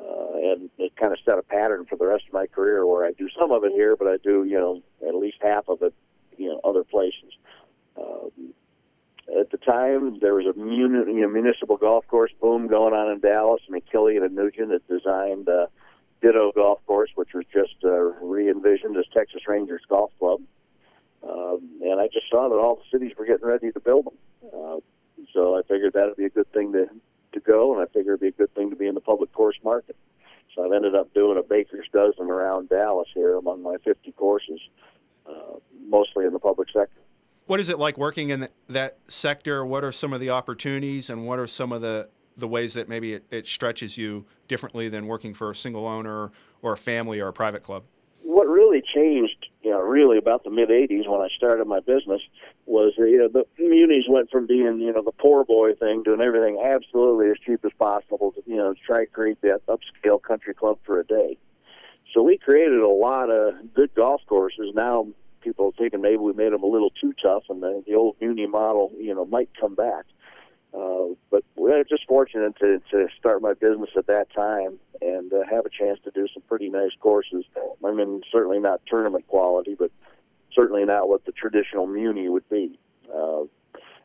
and 0.00 0.70
it 0.78 0.96
kind 0.96 1.12
of 1.12 1.18
set 1.24 1.38
a 1.38 1.42
pattern 1.42 1.86
for 1.86 1.96
the 1.96 2.06
rest 2.06 2.24
of 2.26 2.32
my 2.32 2.46
career 2.46 2.86
where 2.86 3.04
I 3.04 3.12
do 3.12 3.28
some 3.38 3.52
of 3.52 3.64
it 3.64 3.72
here, 3.72 3.96
but 3.96 4.08
I 4.08 4.16
do, 4.16 4.44
you 4.44 4.58
know, 4.58 4.82
at 5.06 5.14
least 5.14 5.38
half 5.40 5.68
of 5.68 5.82
it, 5.82 5.94
you 6.36 6.48
know, 6.48 6.60
other 6.64 6.84
places. 6.84 7.32
Um, 7.96 8.54
at 9.38 9.50
the 9.50 9.58
time, 9.58 10.18
there 10.20 10.34
was 10.34 10.46
a 10.46 10.58
muni- 10.58 11.12
you 11.12 11.20
know, 11.20 11.28
municipal 11.28 11.76
golf 11.76 12.06
course 12.08 12.32
boom 12.40 12.66
going 12.66 12.94
on 12.94 13.12
in 13.12 13.20
Dallas. 13.20 13.62
I 13.68 13.72
mean, 13.72 13.82
Killian 13.90 14.24
and 14.24 14.34
Nugent 14.34 14.72
had 14.72 14.86
designed 14.88 15.48
uh, 15.48 15.66
Ditto 16.20 16.52
Golf 16.52 16.84
Course, 16.86 17.10
which 17.14 17.32
was 17.34 17.44
just 17.52 17.76
uh, 17.84 18.12
re-envisioned 18.24 18.96
as 18.96 19.04
Texas 19.14 19.42
Rangers 19.46 19.82
Golf 19.88 20.10
Club. 20.18 20.40
Um, 21.22 21.80
and 21.82 22.00
I 22.00 22.08
just 22.08 22.28
saw 22.30 22.48
that 22.48 22.56
all 22.56 22.76
the 22.76 22.82
cities 22.90 23.12
were 23.16 23.26
getting 23.26 23.46
ready 23.46 23.70
to 23.72 23.80
build 23.80 24.06
them. 24.06 24.14
Uh, 24.52 24.76
so 25.32 25.56
I 25.56 25.62
figured 25.62 25.92
that 25.92 26.06
would 26.06 26.16
be 26.16 26.24
a 26.24 26.30
good 26.30 26.50
thing 26.52 26.72
to, 26.72 26.88
to 27.32 27.40
go, 27.40 27.72
and 27.72 27.82
I 27.82 27.86
figured 27.86 28.20
it'd 28.20 28.20
be 28.20 28.28
a 28.28 28.46
good 28.46 28.54
thing 28.54 28.70
to 28.70 28.76
be 28.76 28.86
in 28.86 28.94
the 28.94 29.00
public 29.00 29.32
course 29.32 29.56
market. 29.64 29.96
So 30.54 30.64
I've 30.64 30.72
ended 30.72 30.94
up 30.94 31.12
doing 31.14 31.38
a 31.38 31.42
baker's 31.42 31.86
dozen 31.92 32.28
around 32.28 32.68
Dallas 32.68 33.08
here 33.14 33.36
among 33.36 33.62
my 33.62 33.76
50 33.84 34.12
courses, 34.12 34.60
uh, 35.26 35.58
mostly 35.88 36.26
in 36.26 36.32
the 36.32 36.40
public 36.40 36.68
sector 36.72 37.00
what 37.50 37.58
is 37.58 37.68
it 37.68 37.80
like 37.80 37.98
working 37.98 38.30
in 38.30 38.46
that 38.68 38.98
sector? 39.08 39.66
What 39.66 39.82
are 39.82 39.90
some 39.90 40.12
of 40.12 40.20
the 40.20 40.30
opportunities, 40.30 41.10
and 41.10 41.26
what 41.26 41.40
are 41.40 41.48
some 41.48 41.72
of 41.72 41.82
the 41.82 42.08
the 42.36 42.46
ways 42.46 42.74
that 42.74 42.88
maybe 42.88 43.14
it, 43.14 43.24
it 43.32 43.48
stretches 43.48 43.98
you 43.98 44.24
differently 44.46 44.88
than 44.88 45.08
working 45.08 45.34
for 45.34 45.50
a 45.50 45.54
single 45.54 45.84
owner 45.84 46.30
or 46.62 46.74
a 46.74 46.76
family 46.76 47.18
or 47.18 47.26
a 47.26 47.32
private 47.32 47.64
club? 47.64 47.82
What 48.22 48.46
really 48.46 48.80
changed, 48.94 49.48
you 49.62 49.70
know, 49.70 49.80
really 49.80 50.18
about 50.18 50.44
the 50.44 50.50
mid 50.50 50.70
'80s 50.70 51.08
when 51.08 51.20
I 51.20 51.28
started 51.36 51.66
my 51.66 51.80
business 51.80 52.22
was, 52.66 52.94
you 52.96 53.18
know, 53.18 53.28
the 53.28 53.44
munis 53.58 54.04
went 54.08 54.30
from 54.30 54.46
being, 54.46 54.80
you 54.80 54.92
know, 54.92 55.02
the 55.02 55.12
poor 55.12 55.44
boy 55.44 55.74
thing, 55.74 56.02
doing 56.02 56.20
everything 56.20 56.58
absolutely 56.64 57.30
as 57.30 57.36
cheap 57.44 57.64
as 57.64 57.72
possible, 57.78 58.32
to, 58.32 58.42
you 58.46 58.56
know, 58.56 58.74
try 58.86 59.04
to 59.04 59.10
create 59.10 59.40
that 59.42 59.60
upscale 59.66 60.22
country 60.22 60.54
club 60.54 60.78
for 60.84 61.00
a 61.00 61.04
day. 61.04 61.36
So 62.14 62.22
we 62.22 62.38
created 62.38 62.80
a 62.80 62.88
lot 62.88 63.30
of 63.30 63.74
good 63.74 63.94
golf 63.94 64.22
courses. 64.26 64.72
Now 64.74 65.08
people 65.40 65.72
thinking 65.76 66.00
maybe 66.00 66.18
we 66.18 66.32
made 66.32 66.52
them 66.52 66.62
a 66.62 66.66
little 66.66 66.90
too 67.00 67.12
tough, 67.22 67.44
and 67.48 67.62
the, 67.62 67.82
the 67.86 67.94
old 67.94 68.16
Muni 68.20 68.46
model, 68.46 68.92
you 68.98 69.14
know, 69.14 69.24
might 69.24 69.50
come 69.58 69.74
back. 69.74 70.04
Uh, 70.72 71.14
but 71.30 71.42
we're 71.56 71.82
just 71.84 72.06
fortunate 72.06 72.56
to, 72.58 72.80
to 72.90 73.08
start 73.18 73.42
my 73.42 73.54
business 73.54 73.90
at 73.96 74.06
that 74.06 74.32
time 74.32 74.78
and 75.00 75.32
uh, 75.32 75.38
have 75.50 75.66
a 75.66 75.70
chance 75.70 75.98
to 76.04 76.10
do 76.12 76.28
some 76.32 76.42
pretty 76.48 76.68
nice 76.68 76.92
courses. 77.00 77.44
I 77.84 77.92
mean, 77.92 78.22
certainly 78.30 78.60
not 78.60 78.80
tournament 78.86 79.26
quality, 79.26 79.74
but 79.74 79.90
certainly 80.54 80.84
not 80.84 81.08
what 81.08 81.24
the 81.24 81.32
traditional 81.32 81.86
Muni 81.86 82.28
would 82.28 82.48
be. 82.48 82.78
Uh, 83.12 83.44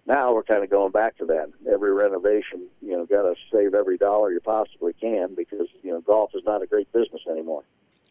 now 0.07 0.33
we're 0.33 0.43
kind 0.43 0.63
of 0.63 0.69
going 0.69 0.91
back 0.91 1.17
to 1.17 1.25
that. 1.25 1.51
Every 1.71 1.91
renovation, 1.91 2.67
you 2.81 2.91
know, 2.91 3.05
got 3.05 3.23
to 3.23 3.35
save 3.51 3.73
every 3.73 3.97
dollar 3.97 4.31
you 4.31 4.39
possibly 4.39 4.93
can 4.93 5.33
because 5.35 5.67
you 5.83 5.91
know 5.91 6.01
golf 6.01 6.31
is 6.35 6.43
not 6.45 6.61
a 6.61 6.67
great 6.67 6.91
business 6.93 7.21
anymore. 7.29 7.63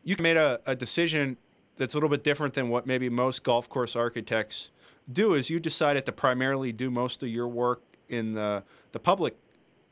You 0.03 0.17
made 0.19 0.37
a, 0.37 0.61
a 0.67 0.75
decision 0.75 1.37
that's 1.77 1.95
a 1.95 1.97
little 1.97 2.09
bit 2.09 2.25
different 2.25 2.55
than 2.55 2.69
what 2.69 2.87
maybe 2.87 3.09
most 3.09 3.43
golf 3.43 3.69
course 3.69 3.97
architects 3.97 4.71
do 5.11 5.35
is 5.35 5.51
you 5.51 5.61
decided 5.61 6.07
to 6.07 6.13
primarily 6.13 6.73
do 6.73 6.91
most 6.91 7.23
of 7.23 7.29
your 7.29 7.49
work 7.49 7.83
in 8.09 8.35
the, 8.35 8.63
the 8.93 8.99
public 8.99 9.37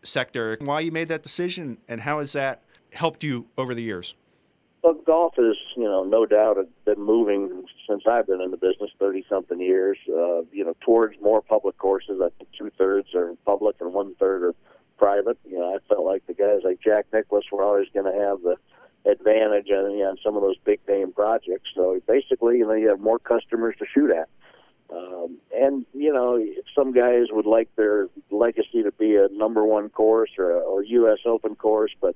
sector. 0.02 0.56
Why 0.60 0.80
you 0.80 0.92
made 0.92 1.08
that 1.08 1.22
decision 1.22 1.78
and 1.88 2.00
how 2.00 2.18
has 2.18 2.32
that 2.32 2.62
helped 2.92 3.24
you 3.24 3.46
over 3.56 3.74
the 3.74 3.82
years? 3.82 4.14
Well, 4.82 4.94
golf 4.94 5.34
is, 5.38 5.56
you 5.76 5.84
know, 5.84 6.02
no 6.02 6.26
doubt 6.26 6.56
been 6.84 7.00
moving 7.00 7.64
since 7.88 8.02
I've 8.04 8.26
been 8.26 8.40
in 8.40 8.50
the 8.50 8.56
business, 8.56 8.90
thirty 8.98 9.24
something 9.28 9.60
years. 9.60 9.96
Uh, 10.08 10.42
you 10.50 10.64
know, 10.64 10.74
towards 10.80 11.14
more 11.22 11.40
public 11.40 11.78
courses. 11.78 12.20
I 12.20 12.30
think 12.36 12.50
two 12.58 12.70
thirds 12.76 13.14
are 13.14 13.34
public 13.46 13.76
and 13.80 13.94
one 13.94 14.16
third 14.16 14.42
are 14.42 14.54
private. 14.98 15.38
You 15.48 15.58
know, 15.58 15.74
I 15.74 15.78
felt 15.88 16.04
like 16.04 16.26
the 16.26 16.34
guys 16.34 16.62
like 16.64 16.80
Jack 16.80 17.06
Nicklaus 17.12 17.44
were 17.52 17.62
always 17.62 17.86
going 17.94 18.12
to 18.12 18.20
have 18.26 18.42
the 18.42 18.56
advantage 19.08 19.70
on, 19.70 19.92
you 19.92 19.98
know, 19.98 20.10
on 20.10 20.18
some 20.24 20.36
of 20.36 20.42
those 20.42 20.58
big 20.64 20.80
name 20.88 21.12
projects. 21.12 21.70
So 21.74 22.00
basically, 22.08 22.58
you 22.58 22.66
know, 22.66 22.74
you 22.74 22.88
have 22.88 23.00
more 23.00 23.20
customers 23.20 23.76
to 23.78 23.86
shoot 23.92 24.10
at. 24.10 24.28
Um, 24.94 25.38
and 25.54 25.86
you 25.94 26.12
know, 26.12 26.44
some 26.74 26.92
guys 26.92 27.26
would 27.30 27.46
like 27.46 27.74
their 27.76 28.08
legacy 28.30 28.82
to 28.82 28.92
be 28.92 29.16
a 29.16 29.28
number 29.32 29.64
one 29.64 29.88
course 29.88 30.30
or 30.38 30.52
a, 30.52 30.58
or 30.58 30.82
U.S. 30.82 31.18
Open 31.24 31.54
course, 31.54 31.92
but 32.00 32.14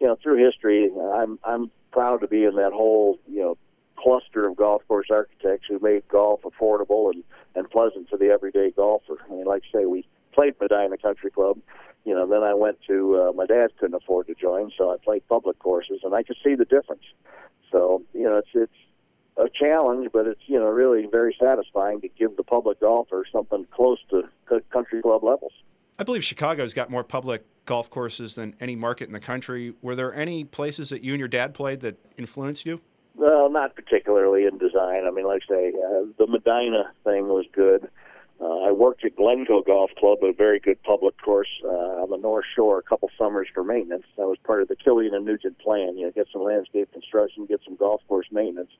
you 0.00 0.06
know, 0.06 0.16
through 0.22 0.44
history, 0.44 0.90
I'm 1.14 1.38
I'm 1.44 1.70
proud 1.92 2.20
to 2.22 2.28
be 2.28 2.44
in 2.44 2.56
that 2.56 2.72
whole 2.72 3.18
you 3.28 3.40
know 3.40 3.58
cluster 3.96 4.46
of 4.46 4.56
golf 4.56 4.82
course 4.88 5.08
architects 5.10 5.66
who 5.68 5.78
made 5.80 6.06
golf 6.08 6.40
affordable 6.42 7.12
and 7.12 7.22
and 7.54 7.70
pleasant 7.70 8.08
to 8.10 8.16
the 8.16 8.30
everyday 8.30 8.70
golfer. 8.70 9.18
I 9.26 9.30
mean, 9.30 9.44
like 9.44 9.62
I 9.74 9.78
say, 9.78 9.84
we 9.84 10.06
played 10.32 10.54
Medinah 10.60 10.98
Country 11.00 11.30
Club, 11.30 11.58
you 12.04 12.14
know, 12.14 12.26
then 12.26 12.42
I 12.42 12.54
went 12.54 12.78
to 12.86 13.28
uh, 13.28 13.32
my 13.32 13.46
dad 13.46 13.68
couldn't 13.78 13.94
afford 13.94 14.26
to 14.26 14.34
join, 14.34 14.70
so 14.76 14.90
I 14.90 14.96
played 15.02 15.26
public 15.28 15.58
courses, 15.58 16.00
and 16.04 16.14
I 16.14 16.22
could 16.22 16.36
see 16.44 16.54
the 16.54 16.66
difference. 16.66 17.04
So 17.72 18.02
you 18.12 18.24
know, 18.24 18.38
it's 18.38 18.48
it's 18.54 18.72
a 19.36 19.48
challenge, 19.48 20.08
but 20.12 20.26
it's 20.26 20.40
you 20.46 20.58
know 20.58 20.66
really 20.66 21.06
very 21.06 21.36
satisfying 21.40 22.00
to 22.00 22.08
give 22.08 22.36
the 22.36 22.44
public 22.44 22.80
golfer 22.80 23.24
something 23.30 23.66
close 23.72 23.98
to 24.10 24.24
country 24.70 25.02
club 25.02 25.24
levels. 25.24 25.52
I 25.98 26.04
believe 26.04 26.24
Chicago's 26.24 26.74
got 26.74 26.90
more 26.90 27.04
public 27.04 27.44
golf 27.66 27.88
courses 27.90 28.34
than 28.34 28.54
any 28.60 28.76
market 28.76 29.06
in 29.06 29.12
the 29.12 29.20
country. 29.20 29.74
Were 29.80 29.94
there 29.94 30.14
any 30.14 30.44
places 30.44 30.90
that 30.90 31.02
you 31.02 31.12
and 31.12 31.18
your 31.18 31.28
dad 31.28 31.54
played 31.54 31.80
that 31.80 31.96
influenced 32.16 32.66
you? 32.66 32.80
Well, 33.16 33.48
not 33.50 33.76
particularly 33.76 34.44
in 34.44 34.58
design. 34.58 35.04
I 35.06 35.10
mean, 35.10 35.26
like 35.26 35.42
I 35.48 35.54
say, 35.54 35.68
uh, 35.68 36.04
the 36.18 36.26
Medinah 36.26 36.90
thing 37.04 37.28
was 37.28 37.46
good. 37.52 37.88
Uh, 38.40 38.62
I 38.68 38.72
worked 38.72 39.04
at 39.04 39.14
Glencoe 39.14 39.62
Golf 39.62 39.92
Club, 39.96 40.18
a 40.24 40.32
very 40.32 40.58
good 40.58 40.82
public 40.82 41.14
course 41.22 41.48
uh, 41.64 42.02
on 42.02 42.10
the 42.10 42.16
North 42.16 42.44
Shore, 42.56 42.78
a 42.78 42.82
couple 42.82 43.08
summers 43.16 43.46
for 43.54 43.62
maintenance. 43.62 44.04
That 44.16 44.26
was 44.26 44.38
part 44.44 44.60
of 44.60 44.68
the 44.68 44.74
Killian 44.74 45.14
and 45.14 45.24
Nugent 45.24 45.58
plan. 45.60 45.96
You 45.96 46.06
know, 46.06 46.10
get 46.10 46.26
some 46.32 46.42
landscape 46.42 46.92
construction, 46.92 47.46
get 47.46 47.60
some 47.64 47.76
golf 47.76 48.02
course 48.08 48.26
maintenance. 48.32 48.72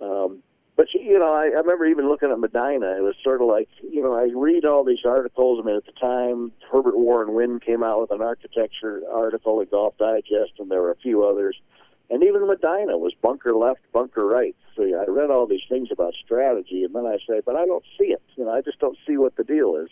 Um, 0.00 0.42
but 0.76 0.88
you 0.92 1.18
know, 1.18 1.32
I, 1.32 1.44
I 1.44 1.60
remember 1.60 1.86
even 1.86 2.08
looking 2.08 2.30
at 2.30 2.38
Medinah. 2.38 2.98
It 2.98 3.02
was 3.02 3.14
sort 3.24 3.40
of 3.40 3.48
like 3.48 3.68
you 3.82 4.02
know, 4.02 4.14
I 4.14 4.30
read 4.34 4.64
all 4.64 4.84
these 4.84 5.04
articles. 5.04 5.58
I 5.62 5.66
mean, 5.66 5.76
at 5.76 5.86
the 5.86 5.92
time, 5.92 6.52
Herbert 6.70 6.98
Warren 6.98 7.32
Wind 7.32 7.62
came 7.62 7.82
out 7.82 8.02
with 8.02 8.10
an 8.10 8.20
architecture 8.20 9.00
article 9.10 9.60
at 9.62 9.70
Golf 9.70 9.96
Digest, 9.96 10.52
and 10.58 10.70
there 10.70 10.82
were 10.82 10.90
a 10.90 10.96
few 10.96 11.26
others. 11.26 11.56
And 12.08 12.22
even 12.22 12.42
Medinah 12.46 12.98
was 12.98 13.14
bunker 13.20 13.54
left, 13.54 13.80
bunker 13.92 14.24
right. 14.26 14.54
So 14.76 14.82
I 14.82 15.10
read 15.10 15.30
all 15.30 15.46
these 15.46 15.64
things 15.68 15.88
about 15.90 16.14
strategy, 16.24 16.84
and 16.84 16.94
then 16.94 17.06
I 17.06 17.18
say, 17.26 17.40
but 17.44 17.56
I 17.56 17.66
don't 17.66 17.84
see 17.98 18.06
it. 18.06 18.22
You 18.36 18.44
know, 18.44 18.52
I 18.52 18.60
just 18.60 18.78
don't 18.78 18.98
see 19.06 19.16
what 19.16 19.34
the 19.36 19.44
deal 19.44 19.76
is. 19.76 19.88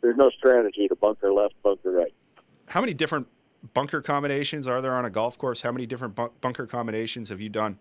There's 0.00 0.16
no 0.16 0.30
strategy 0.30 0.88
to 0.88 0.94
bunker 0.94 1.32
left, 1.32 1.54
bunker 1.62 1.90
right. 1.90 2.14
How 2.68 2.80
many 2.80 2.94
different 2.94 3.26
bunker 3.74 4.00
combinations 4.00 4.66
are 4.66 4.80
there 4.80 4.94
on 4.94 5.04
a 5.04 5.10
golf 5.10 5.36
course? 5.36 5.62
How 5.62 5.72
many 5.72 5.84
different 5.84 6.18
bunker 6.40 6.66
combinations 6.66 7.28
have 7.28 7.40
you 7.40 7.48
done? 7.48 7.78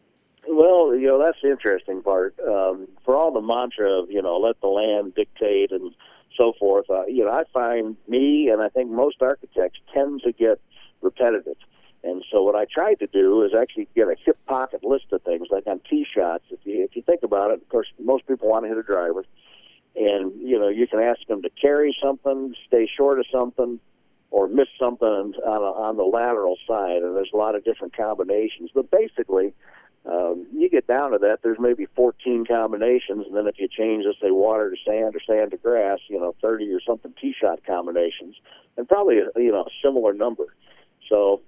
Well, 0.50 0.96
you 0.96 1.08
know, 1.08 1.20
that's 1.24 1.38
the 1.42 1.52
interesting 1.52 2.02
part. 2.02 2.36
Um, 2.40 2.88
for 3.04 3.16
all 3.16 3.32
the 3.32 3.42
mantra 3.42 3.92
of, 4.02 4.10
you 4.10 4.22
know, 4.22 4.38
let 4.38 4.60
the 4.62 4.68
land 4.68 5.16
dictate 5.16 5.72
and 5.72 5.94
so 6.38 6.54
forth, 6.58 6.90
uh, 6.90 7.06
you 7.06 7.26
know, 7.26 7.32
I 7.32 7.44
find 7.52 7.98
me 8.08 8.50
and 8.50 8.62
I 8.62 8.70
think 8.70 8.90
most 8.90 9.22
architects 9.22 9.80
tend 9.94 10.22
to 10.24 10.32
get 10.32 10.60
repetitive. 11.02 11.58
And 12.04 12.24
so 12.32 12.44
what 12.44 12.56
I 12.56 12.66
tried 12.66 13.00
to 13.00 13.08
do 13.08 13.44
is 13.44 13.52
actually 13.60 13.88
get 13.96 14.08
a 14.08 14.16
hip 14.24 14.38
pocket 14.46 14.84
list 14.84 15.06
of 15.12 15.22
things, 15.24 15.48
like 15.52 15.68
on 15.68 15.82
tee 15.90 16.06
shots. 16.16 16.46
If 16.50 16.60
you 16.64 16.84
if 16.84 16.96
you 16.96 17.02
think 17.02 17.24
about 17.24 17.52
it, 17.52 17.62
of 17.62 17.68
course, 17.70 17.88
most 18.00 18.26
people 18.28 18.50
want 18.50 18.64
to 18.66 18.70
hit 18.70 18.78
a 18.78 18.84
driver, 18.84 19.26
and 19.96 20.32
you 20.40 20.58
know 20.60 20.70
you 20.70 20.88
can 20.88 21.00
ask 21.00 21.26
them 21.28 21.42
to 21.42 21.50
carry 21.60 21.96
something, 22.02 22.54
stay 22.68 22.88
short 22.96 23.20
of 23.20 23.26
something, 23.32 23.80
or 24.30 24.48
miss 24.48 24.68
something 24.80 25.08
on 25.08 25.34
a, 25.62 25.72
on 25.88 25.98
the 25.98 26.04
lateral 26.04 26.58
side. 26.68 27.02
And 27.02 27.16
there's 27.16 27.32
a 27.34 27.38
lot 27.38 27.56
of 27.56 27.66
different 27.66 27.98
combinations. 27.98 28.70
But 28.74 28.92
basically, 28.92 29.54
um, 30.10 30.48
you 30.54 30.70
get 30.70 30.88
down 30.88 31.12
to 31.12 31.18
that. 31.20 31.40
There's 31.44 31.60
maybe 31.60 31.86
14 31.96 32.46
combinations, 32.46 33.26
and 33.28 33.36
then 33.36 33.46
if 33.48 33.60
you 33.60 33.68
change, 33.68 34.06
let's 34.06 34.20
say 34.22 34.32
water 34.32 34.70
to 34.70 34.78
sand 34.86 35.16
or 35.16 35.20
sand 35.28 35.52
to 35.52 35.58
grass, 35.58 36.00
you 36.08 36.20
know, 36.20 36.34
30 36.42 36.72
or 36.72 36.80
something 36.80 37.14
tee 37.20 37.36
shot 37.40 37.60
combinations, 37.66 38.36
and 38.78 38.88
probably 38.88 39.20
a, 39.20 39.40
you 39.40 39.52
know 39.52 39.64
a 39.64 39.70
similar 39.84 40.14
number. 40.14 40.46
So 41.10 41.42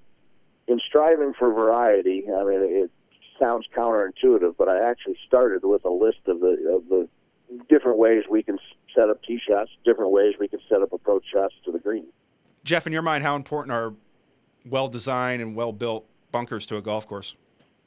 in 0.68 0.80
striving 0.86 1.34
for 1.38 1.54
variety, 1.54 2.26
I 2.28 2.44
mean, 2.44 2.60
it 2.62 2.92
sounds 3.40 3.66
counterintuitive, 3.76 4.56
but 4.58 4.68
I 4.68 4.90
actually 4.90 5.18
started 5.26 5.64
with 5.64 5.86
a 5.86 5.90
list 5.90 6.20
of 6.28 6.42
the 6.42 6.76
of 6.76 6.90
the 6.90 7.08
different 7.70 7.98
ways 7.98 8.24
we 8.30 8.44
can 8.44 8.60
set 8.94 9.10
up 9.10 9.24
tee 9.24 9.40
shots, 9.48 9.72
different 9.86 10.12
ways 10.12 10.34
we 10.38 10.50
can 10.50 10.60
set 10.68 10.82
up 10.82 10.92
approach 10.92 11.24
shots 11.32 11.56
to 11.64 11.72
the 11.72 11.80
green. 11.80 12.08
Jeff, 12.66 12.86
in 12.86 12.92
your 12.92 13.02
mind, 13.02 13.24
how 13.24 13.38
important 13.38 13.72
are 13.72 13.94
well 14.66 14.90
designed 14.90 15.42
and 15.42 15.56
well 15.56 15.72
built 15.72 16.06
bunkers 16.34 16.66
to 16.68 16.76
a 16.76 16.82
golf 16.82 17.08
course? 17.08 17.36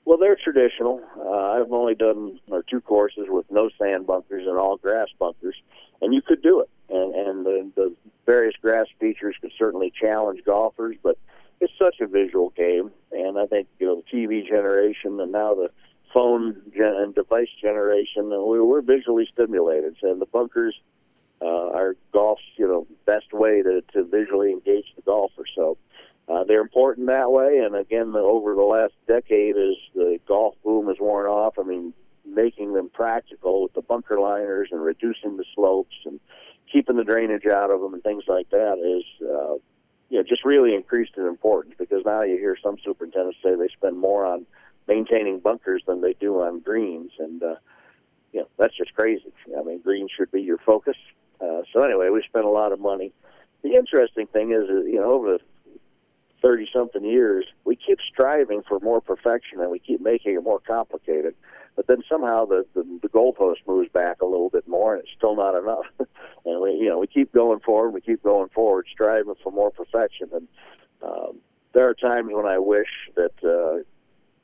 Well, 0.05 0.19
they're 0.19 0.37
traditional. 0.37 1.01
Uh, 1.17 1.31
I've 1.31 1.73
only 1.73 1.95
done 1.95 2.41
or 2.49 2.63
two 2.63 2.81
courses 2.81 3.27
with 3.29 3.47
no 3.51 3.71
sand 3.81 4.07
bunkers 4.07 4.47
and 4.47 4.59
all 4.59 4.77
grass 4.77 5.09
bunkers, 5.19 5.55
and 6.01 6.13
you 6.13 6.23
could 6.23 6.43
do 6.43 6.61
it. 6.61 6.69
And 6.89 7.15
and 7.15 7.47
the, 7.47 7.71
the 7.77 7.95
various 8.27 8.55
grass 8.61 8.87
features 8.99 9.37
could 9.41 9.53
certainly 9.57 9.93
challenge 9.99 10.41
golfers, 10.45 10.97
but 11.03 11.19
it's 11.61 11.73
such 11.79 12.01
a 12.01 12.07
visual 12.07 12.51
game, 12.51 12.91
and 13.13 13.39
I 13.39 13.47
think 13.47 13.69
you 13.79 13.87
know 13.87 14.03
the 14.03 14.17
TV 14.17 14.47
generation 14.47 15.21
and 15.21 15.31
now 15.31 15.55
the 15.55 15.71
phone 16.13 16.61
gen- 16.77 16.97
and 16.97 17.15
device 17.15 17.49
generation, 17.61 18.33
and 18.33 18.45
we're, 18.45 18.65
we're 18.65 18.83
visually 18.83 19.29
stimulated, 19.33 19.97
and 20.03 20.21
the 20.21 20.27
bunkers 20.27 20.75
uh, 21.41 21.71
are 21.71 21.95
golf's 22.13 22.43
you 22.57 22.67
know 22.67 22.87
best 23.07 23.33
way 23.33 23.63
to 23.63 23.83
to 23.93 24.05
visually 24.05 24.51
engage 24.51 24.87
the 24.97 25.03
golfer. 25.03 25.45
So. 25.55 25.79
Uh, 26.29 26.45
they're 26.45 26.61
important 26.61 27.09
that 27.09 27.31
way, 27.31 27.59
and 27.59 27.75
again, 27.75 28.13
the, 28.13 28.19
over 28.19 28.55
the 28.55 28.63
last 28.63 28.95
decade, 29.09 29.57
as 29.57 29.75
the 29.95 30.19
golf 30.27 30.55
boom 30.65 30.87
has 30.87 30.97
worn 31.01 31.27
off, 31.27 31.59
I 31.59 31.63
mean, 31.63 31.93
making 32.25 32.73
them 32.73 32.89
practical 32.89 33.65
with 33.65 33.73
the 33.75 33.83
bunker 33.83 34.21
liners 34.21 34.69
and 34.71 34.81
reducing 34.83 35.37
the 35.37 35.45
slopes 35.55 35.97
and 36.05 36.21
keeping 36.73 36.97
the 36.97 37.05
drainage 37.05 37.47
out 37.47 37.71
of 37.71 37.81
them 37.81 37.93
and 37.93 38.03
things 38.03 38.25
like 38.29 38.49
that 38.51 38.79
is 38.79 39.29
uh, 39.29 39.55
you 40.13 40.19
know, 40.19 40.23
just 40.23 40.45
really 40.45 40.75
increased 40.75 41.13
in 41.17 41.25
importance 41.25 41.75
because 41.79 42.05
now 42.05 42.21
you 42.21 42.37
hear 42.37 42.55
some 42.63 42.77
superintendents 42.85 43.39
say 43.43 43.55
they 43.55 43.69
spend 43.69 43.99
more 43.99 44.27
on 44.27 44.45
maintaining 44.87 45.41
bunkers 45.41 45.83
than 45.87 46.03
they 46.03 46.13
do 46.13 46.43
on 46.43 46.61
greens, 46.61 47.13
and 47.19 47.43
uh, 47.43 47.55
you 48.33 48.41
know 48.41 48.49
that's 48.59 48.77
just 48.77 48.95
crazy. 48.95 49.33
I 49.59 49.63
mean, 49.63 49.81
greens 49.81 50.11
should 50.15 50.31
be 50.31 50.43
your 50.43 50.59
focus. 50.59 50.97
Uh, 51.41 51.63
so 51.73 51.83
anyway, 51.83 52.11
we 52.11 52.23
spent 52.29 52.45
a 52.45 52.51
lot 52.51 52.73
of 52.73 52.79
money. 52.79 53.11
The 53.63 53.75
interesting 53.75 54.27
thing 54.27 54.53
is, 54.53 54.69
you 54.69 54.97
know, 54.97 55.13
over 55.13 55.33
the 55.33 55.41
30 56.43 56.69
something 56.73 57.05
years, 57.05 57.47
we 57.65 57.77
keep 57.77 57.99
striving 58.13 58.63
for 58.69 58.81
more 58.81 59.01
perfection 59.01 59.61
and 59.61 59.71
we 59.71 59.79
keep 59.79 60.01
making 60.01 60.35
it 60.35 60.43
more 60.43 60.59
complicated. 60.59 61.35
But 61.77 61.87
then 61.87 62.03
somehow 62.09 62.45
the, 62.45 62.67
the, 62.75 62.85
the 63.03 63.09
goalpost 63.09 63.67
moves 63.67 63.91
back 63.91 64.21
a 64.21 64.27
little 64.27 64.51
bit 64.51 64.69
more 64.69 64.95
and 64.95 65.03
it's 65.03 65.13
still 65.17 65.37
not 65.37 65.57
enough. 65.57 65.87
and 66.45 66.61
we, 66.61 66.73
you 66.73 66.89
know, 66.89 66.99
we 66.99 67.07
keep 67.07 67.33
going 67.33 67.61
forward, 67.61 67.91
we 67.93 68.01
keep 68.01 68.23
going 68.23 68.49
forward, 68.51 68.87
striving 68.93 69.35
for 69.43 69.53
more 69.53 69.71
perfection. 69.71 70.29
And 70.33 70.49
um, 71.03 71.39
there 71.73 71.89
are 71.89 71.95
times 71.95 72.29
when 72.33 72.47
I 72.47 72.59
wish 72.59 72.89
that, 73.17 73.33
uh, 73.43 73.83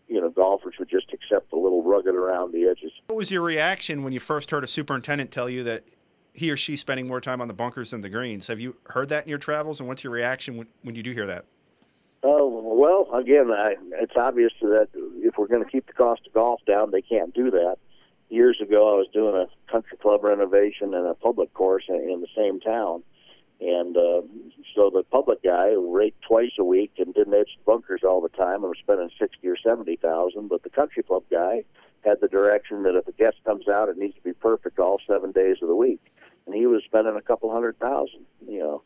you 0.07 0.21
know, 0.21 0.31
golfers 0.31 0.75
would 0.79 0.89
just 0.89 1.13
accept 1.13 1.53
a 1.53 1.57
little 1.57 1.83
rugged 1.83 2.15
around 2.15 2.53
the 2.53 2.67
edges. 2.67 2.93
What 3.09 3.17
was 3.17 3.31
your 3.31 3.43
reaction 3.43 4.03
when 4.03 4.13
you 4.13 4.21
first 4.21 4.51
heard 4.51 4.65
a 4.65 4.69
superintendent 4.69 5.31
tell 5.31 5.51
you 5.51 5.65
that 5.65 5.85
he 6.33 6.51
or 6.51 6.57
she 6.57 6.77
spending 6.77 7.07
more 7.07 7.21
time 7.21 7.43
on 7.43 7.49
the 7.49 7.55
bunkers 7.55 7.91
than 7.91 8.01
the 8.01 8.09
greens? 8.09 8.47
Have 8.47 8.61
you 8.61 8.77
heard 8.91 9.11
that 9.11 9.25
in 9.25 9.29
your 9.29 9.39
travels, 9.39 9.81
and 9.81 9.89
what's 9.89 10.03
your 10.03 10.13
reaction 10.13 10.57
when, 10.57 10.67
when 10.83 10.95
you 10.95 11.03
do 11.03 11.13
hear 11.13 11.27
that? 11.27 11.45
Oh 12.25 12.49
well, 12.49 13.17
again, 13.17 13.53
I, 13.53 13.77
it's 13.93 14.17
obvious 14.17 14.53
that 14.61 14.89
if 15.19 15.39
we're 15.39 15.47
going 15.47 15.65
to 15.65 15.71
keep 15.71 15.87
the 15.87 15.93
cost 15.93 16.27
of 16.27 16.33
golf 16.33 16.61
down, 16.67 16.91
they 16.91 17.03
can't 17.03 17.33
do 17.33 17.51
that. 17.53 17.77
Years 18.29 18.59
ago, 18.61 18.93
I 18.93 18.97
was 18.99 19.07
doing 19.13 19.37
a 19.37 19.71
country 19.71 19.97
club 19.99 20.25
renovation 20.25 20.95
and 20.95 21.07
a 21.07 21.15
public 21.15 21.55
course 21.55 21.85
in, 21.89 21.95
in 21.95 22.21
the 22.21 22.27
same 22.37 22.59
town, 22.59 23.05
and 23.61 23.97
uh, 23.97 24.23
so 24.75 24.91
the 24.91 25.05
public 25.13 25.45
guy 25.45 25.75
raked 25.79 26.21
twice 26.23 26.51
a 26.59 26.65
week 26.65 26.93
and 26.99 27.15
didn't 27.15 27.35
edge 27.35 27.57
bunkers 27.65 28.03
all 28.03 28.21
the 28.21 28.29
time 28.31 28.65
and 28.65 28.71
was 28.71 28.79
spending 28.83 29.11
sixty 29.17 29.47
or 29.47 29.57
seventy 29.57 29.95
thousand. 29.95 30.49
But 30.49 30.65
the 30.65 30.71
country 30.71 31.05
club 31.05 31.23
guy 31.31 31.63
had 32.05 32.21
the 32.21 32.29
direction 32.29 32.83
that 32.83 32.97
if 32.97 33.07
a 33.07 33.13
guest 33.13 33.37
comes 33.45 33.69
out, 33.69 33.89
it 33.89 33.97
needs 33.97 34.17
to 34.17 34.23
be 34.23 34.33
perfect 34.33 34.81
all 34.81 35.01
seven 35.07 35.31
days 35.31 35.59
of 35.63 35.69
the 35.69 35.77
week, 35.77 36.03
and 36.47 36.55
he 36.55 36.67
was 36.67 36.83
spending 36.85 37.17
a 37.17 37.23
couple 37.23 37.53
hundred 37.53 37.79
thousand, 37.79 38.27
you 38.47 38.59
know, 38.59 38.83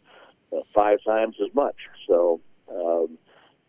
uh, 0.54 0.60
five 0.74 0.98
times 1.02 1.36
as 1.42 1.54
much. 1.54 1.76
So. 2.06 2.42
Um, 2.70 3.18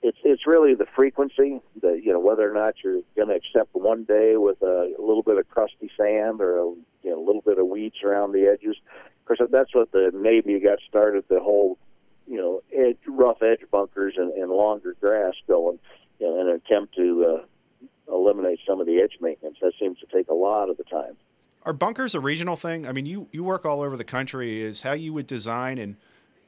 it's 0.04 0.18
it's 0.26 0.46
really 0.46 0.76
the 0.76 0.86
frequency 0.96 1.62
that 1.82 2.02
you 2.04 2.12
know 2.12 2.20
whether 2.20 2.50
or 2.50 2.54
not 2.54 2.76
you're 2.84 3.02
going 3.16 3.30
to 3.30 3.36
accept 3.36 3.70
one 3.74 4.04
day 4.04 4.36
with 4.36 4.62
a, 4.62 4.94
a 5.00 5.02
little 5.02 5.24
bit 5.24 5.38
of 5.38 5.50
crusty 5.50 5.90
sand 5.98 6.42
or 6.42 6.58
a 6.58 6.66
you 7.04 7.10
know 7.10 7.20
little 7.22 7.42
bit 7.42 7.58
of 7.58 7.68
weeds 7.68 7.96
around 8.04 8.34
the 8.34 8.46
edges. 8.46 8.76
Of 8.86 9.26
course, 9.26 9.50
that's 9.50 9.74
what 9.74 9.92
the 9.94 10.12
Navy 10.14 10.60
got 10.60 10.80
started. 10.88 11.24
The 11.30 11.40
whole 11.40 11.80
you 12.28 12.38
know 12.38 12.62
edge, 12.78 12.98
rough 13.08 13.42
edge 13.42 13.62
bunkers 13.72 14.16
and, 14.18 14.32
and 14.34 14.52
longer 14.52 14.96
grass 15.00 15.34
going 15.48 15.80
you 16.20 16.28
know, 16.28 16.42
in 16.42 16.50
an 16.50 16.56
attempt 16.56 16.96
to 16.96 17.40
uh, 17.40 18.14
eliminate 18.14 18.60
some 18.68 18.82
of 18.82 18.86
the 18.86 19.00
edge 19.00 19.18
maintenance. 19.22 19.58
That 19.62 19.72
seems 19.80 20.00
to 20.00 20.06
take 20.06 20.28
a 20.28 20.34
lot 20.34 20.70
of 20.70 20.76
the 20.76 20.84
time. 20.84 21.16
Are 21.64 21.74
bunkers 21.74 22.14
a 22.14 22.20
regional 22.20 22.58
thing? 22.58 22.86
I 22.86 22.92
mean, 22.92 23.06
you 23.06 23.30
you 23.32 23.46
work 23.46 23.66
all 23.66 23.82
over 23.82 23.96
the 23.96 24.04
country. 24.04 24.62
Is 24.62 24.82
how 24.82 24.92
you 24.92 25.14
would 25.14 25.28
design 25.28 25.78
and 25.78 25.96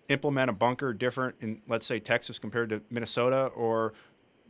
implement 0.09 0.49
a 0.49 0.53
bunker 0.53 0.93
different 0.93 1.35
in, 1.41 1.61
let's 1.67 1.85
say, 1.85 1.99
Texas 1.99 2.39
compared 2.39 2.69
to 2.69 2.81
Minnesota, 2.89 3.47
or 3.47 3.93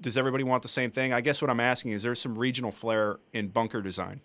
does 0.01 0.17
everybody 0.17 0.43
want 0.43 0.61
the 0.61 0.69
same 0.69 0.91
thing? 0.91 1.13
I 1.13 1.21
guess 1.21 1.41
what 1.41 1.49
I'm 1.49 1.59
asking 1.59 1.91
is, 1.91 2.03
there 2.03 2.15
some 2.15 2.37
regional 2.37 2.71
flair 2.71 3.17
in 3.33 3.47
bunker 3.47 3.81
design? 3.81 4.21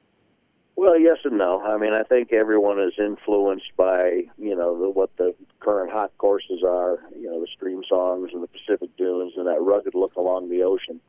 Well, 0.76 0.98
yes 0.98 1.18
and 1.24 1.36
no. 1.36 1.60
I 1.60 1.76
mean, 1.76 1.92
I 1.92 2.02
think 2.04 2.32
everyone 2.32 2.80
is 2.80 2.94
influenced 2.98 3.76
by 3.76 4.22
you 4.38 4.56
know 4.56 4.80
the, 4.80 4.88
what 4.88 5.14
the 5.18 5.34
current 5.60 5.92
hot 5.92 6.10
courses 6.16 6.62
are. 6.66 7.00
You 7.14 7.30
know, 7.30 7.40
the 7.40 7.48
Streamsongs 7.48 8.32
and 8.32 8.42
the 8.42 8.48
Pacific 8.48 8.96
dunes 8.96 9.34
and 9.36 9.46
that 9.46 9.60
rugged 9.60 9.94
look 9.94 10.14
along 10.16 10.48
the 10.48 10.62
ocean. 10.62 11.00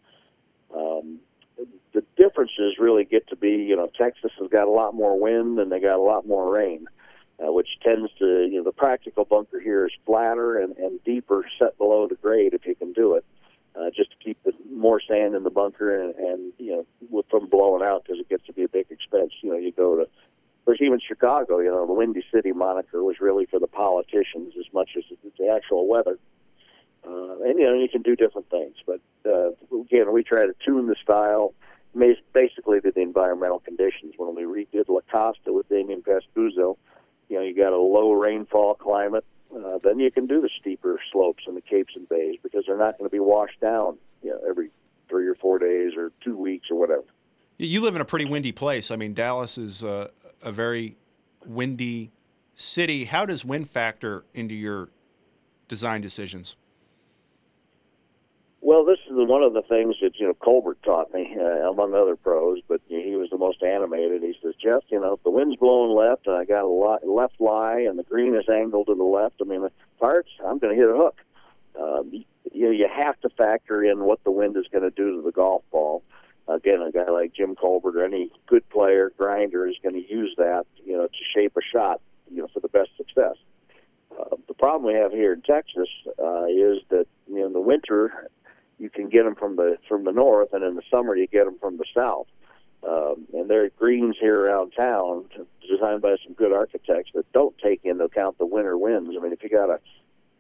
Um, 0.76 1.20
the 1.94 2.04
differences 2.18 2.76
really 2.80 3.06
get 3.06 3.28
to 3.30 3.36
be, 3.36 3.50
you 3.50 3.76
know, 3.76 3.90
Texas 3.98 4.32
has 4.40 4.50
got 4.50 4.68
a 4.68 4.72
lot 4.72 4.94
more 4.94 5.20
wind 5.20 5.60
and 5.60 5.72
they 5.72 5.80
got 5.80 5.98
a 5.98 6.02
lot 6.02 6.28
more 6.28 6.52
rain 6.52 6.88
uh, 7.42 7.52
which 7.52 7.70
tends 7.84 8.12
to, 8.20 8.48
you 8.52 8.58
know, 8.58 8.64
the 8.64 8.72
practical 8.72 9.26
bunker 9.26 9.60
here 9.60 9.86
is 9.86 9.92
flatter 10.06 10.58
and, 10.58 10.78
and 10.78 11.04
deeper 11.04 11.46
set 11.58 11.78
below 11.78 12.08
the 12.08 12.16
grade 12.16 12.54
if 12.54 12.66
you 12.66 12.76
can 12.76 12.94
do 12.94 13.16
it, 13.16 13.26
uh, 13.76 13.90
just 13.96 14.12
to 14.12 14.18
keep 14.24 14.42
the 14.44 14.54
more 14.72 15.02
sand 15.02 15.34
in 15.36 15.44
the 15.44 15.50
bunker 15.50 16.02
and, 16.02 16.16
and 16.16 16.54
you 16.58 16.86
know, 17.12 17.24
from 17.30 17.48
blowing 17.48 17.84
out 17.84 18.04
because 18.04 18.20
it 18.20 18.30
gets 18.30 18.46
to 18.46 18.54
be 18.54 18.64
a 18.64 18.70
big 18.70 18.86
expense. 18.90 19.32
You 19.42 19.52
know, 19.52 19.58
you 19.58 19.72
go 19.72 19.96
to, 19.96 20.08
there's 20.66 20.82
even 20.82 21.00
Chicago, 21.00 21.60
you 21.60 21.72
know, 21.72 21.88
the 21.88 21.94
Windy 21.94 22.24
City 22.32 22.52
moniker 22.52 23.04
was 23.04 23.20
really 23.20 23.46
for 23.46 23.60
the 23.60 23.68
politicians 23.68 24.54
as 24.60 24.72
much 24.74 24.92
as 24.98 25.04
the 25.38 25.48
actual 25.50 25.88
weather. 25.88 26.20
Uh, 27.04 27.42
and, 27.42 27.58
you 27.58 27.66
know, 27.66 27.74
you 27.74 27.90
can 27.90 28.04
do 28.04 28.16
different 28.16 28.48
things. 28.52 28.76
But, 28.86 29.02
uh, 29.26 29.50
again, 29.76 30.14
we 30.14 30.24
try 30.24 30.46
to 30.46 30.54
tune 30.64 30.86
the 30.86 30.96
style 31.02 31.56
basically 32.34 32.80
to 32.80 32.92
the 32.92 33.02
environmental 33.02 33.60
conditions. 33.60 34.14
When 34.18 34.36
we 34.36 34.44
redid 34.44 34.88
La 34.88 35.02
Costa 35.12 35.52
with 35.52 35.68
Damian 35.68 36.04
Pascuzzo, 36.04 36.78
you 37.32 37.38
know 37.38 37.44
you 37.44 37.56
got 37.56 37.72
a 37.72 37.78
low 37.78 38.12
rainfall 38.12 38.76
climate, 38.76 39.24
uh, 39.56 39.80
then 39.84 40.00
you 40.00 40.12
can 40.12 40.28
do 40.28 40.42
the 40.42 40.50
steeper 40.60 41.00
slopes 41.14 41.46
in 41.48 41.56
the 41.56 41.62
capes 41.62 41.94
and 41.96 42.08
bays 42.10 42.36
because 42.44 42.66
they're 42.68 42.78
not 42.78 42.98
going 42.98 43.10
to 43.10 43.12
be 43.12 43.22
washed 43.22 43.60
down 43.62 43.98
you 44.22 44.32
know, 44.32 44.40
every 44.48 44.70
three 45.10 45.28
or 45.28 45.36
four 45.36 45.58
days 45.58 45.94
or 45.98 46.12
two 46.22 46.38
weeks 46.38 46.68
or 46.70 46.78
whatever. 46.78 47.06
You 47.58 47.80
live 47.80 47.96
in 47.96 48.02
a 48.02 48.06
pretty 48.06 48.26
windy 48.26 48.52
place. 48.52 48.92
I 48.92 48.98
mean, 48.98 49.14
Dallas 49.14 49.58
is 49.58 49.82
a, 49.82 50.10
a 50.42 50.52
very 50.52 50.98
windy 51.46 52.12
city. 52.54 53.06
How 53.06 53.26
does 53.26 53.46
wind 53.46 53.70
factor 53.70 54.26
into 54.34 54.54
your 54.54 54.90
design 55.70 56.02
decisions? 56.02 56.58
Well, 58.60 58.84
this 58.84 59.00
is 59.12 59.28
one 59.28 59.44
of 59.44 59.54
the 59.54 59.62
things 59.62 59.96
that 60.02 60.20
you 60.20 60.28
know 60.28 60.34
Colbert 60.34 60.78
taught 60.84 61.14
me, 61.14 61.36
uh, 61.40 61.70
among 61.70 61.94
other 61.94 62.16
pros. 62.16 62.60
But 62.68 62.82
he 62.88 63.16
was 63.16 63.30
the 63.30 63.38
most 63.38 63.64
animated. 63.64 64.22
He 64.22 64.36
says, 64.42 64.54
Jeff, 64.62 64.84
you 64.90 65.00
know, 65.00 65.14
if 65.14 65.24
the 65.24 65.30
wind's 65.30 65.58
blowing 65.58 65.96
left 65.96 66.28
and 66.28 66.36
I 66.36 66.46
got 66.46 66.64
a 66.64 66.68
lot, 66.68 67.08
left 67.08 67.40
lie 67.40 67.80
and 67.80 67.98
the 67.98 68.04
green 68.04 68.36
is 68.36 68.50
angled 68.50 68.88
to 68.88 68.96
the 68.96 69.04
left, 69.04 69.36
I 69.42 69.46
mean, 69.46 69.62
the 69.62 69.72
parts, 70.00 70.30
I'm 70.46 70.60
going 70.60 70.76
to 70.76 70.82
hit 70.82 70.90
a 70.90 70.98
hook. 70.98 71.18
Um, 71.80 72.12
you 72.52 72.66
know, 72.66 72.72
you 72.72 72.88
have 72.94 73.20
to 73.22 73.30
factor 73.30 73.84
in 73.84 74.00
what 74.00 74.24
the 74.24 74.32
wind 74.32 74.58
is 74.58 74.66
going 74.72 74.84
to 74.84 74.92
do 74.92 75.16
to 75.18 75.22
the 75.22 75.32
golf 75.32 75.64
ball. 75.72 76.04
Again, 76.48 76.82
a 76.82 76.92
guy 76.92 77.10
like 77.10 77.34
Jim 77.34 77.56
Colbert 77.56 77.98
or 77.98 78.04
any 78.04 78.30
good 78.48 78.68
player, 78.70 79.12
grinder, 79.18 79.68
is 79.68 79.76
going 79.82 79.96
to 79.96 80.14
use 80.14 80.34
that, 80.38 80.66
you 80.84 80.98
know, 80.98 81.08
to 81.08 81.24
shape 81.34 81.56
a 81.56 81.62
shot, 81.62 82.02
you 82.30 82.42
know, 82.42 82.48
for 82.54 82.60
the 82.60 82.68
best 82.68 82.90
success. 82.98 83.36
Uh, 84.20 84.36
the 84.48 84.54
problem 84.54 84.92
we 84.92 85.00
have 85.00 85.12
here 85.12 85.34
in 85.34 85.42
Texas 85.42 85.88
uh, 86.22 86.46
is 86.46 86.80
that 86.90 87.06
you 87.28 87.40
know 87.40 87.48
in 87.48 87.54
the 87.54 87.62
winter 87.62 88.30
you 88.82 88.90
can 88.90 89.10
get 89.10 89.24
them 89.24 89.36
from 89.36 89.56
the 89.56 89.78
from 89.88 90.06
the 90.06 90.12
north, 90.12 90.54
and 90.54 90.64
in 90.64 90.76
the 90.76 90.82
summer 90.90 91.16
you 91.16 91.28
get 91.28 91.46
them 91.46 91.58
from 91.60 91.78
the 91.78 91.86
south. 91.96 92.28
Um, 92.88 93.28
and 93.34 93.48
there 93.48 93.64
are 93.64 93.70
greens 93.78 94.16
here 94.20 94.42
around 94.42 94.72
town 94.72 95.26
designed 95.70 96.02
by 96.02 96.16
some 96.26 96.34
good 96.34 96.52
architects 96.52 97.12
that 97.14 97.32
don't 97.32 97.56
take 97.60 97.82
into 97.84 98.06
account 98.06 98.40
the 98.40 98.46
winter 98.48 98.76
winds. 98.76 99.12
I 99.16 99.22
mean, 99.22 99.34
if 99.34 99.44
you 99.44 99.50
got 99.50 99.68
to 99.68 99.80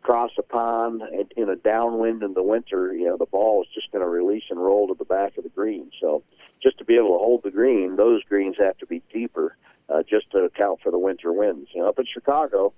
cross 0.02 0.32
a 0.40 0.42
pond 0.42 1.04
in 1.38 1.50
a 1.50 1.56
downwind 1.56 2.24
in 2.24 2.34
the 2.34 2.42
winter, 2.42 2.94
you 2.94 3.06
know 3.06 3.16
the 3.16 3.28
ball 3.28 3.62
is 3.62 3.68
just 3.76 3.92
going 3.92 4.04
to 4.04 4.10
release 4.10 4.46
and 4.50 4.60
roll 4.60 4.88
to 4.88 4.96
the 4.98 5.06
back 5.06 5.38
of 5.38 5.44
the 5.44 5.52
green. 5.52 5.92
So, 6.02 6.24
just 6.64 6.80
to 6.80 6.86
be 6.86 6.96
able 6.96 7.14
to 7.14 7.24
hold 7.24 7.44
the 7.44 7.52
green, 7.52 7.96
those 7.96 8.24
greens 8.24 8.56
have 8.58 8.78
to 8.80 8.88
be 8.88 9.04
deeper, 9.14 9.56
uh, 9.88 10.02
just 10.10 10.32
to 10.32 10.40
account 10.40 10.80
for 10.82 10.92
the 10.92 10.98
winter 10.98 11.32
winds. 11.32 11.70
You 11.76 11.82
know, 11.82 11.90
up 11.90 12.00
in 12.00 12.06
Chicago, 12.12 12.74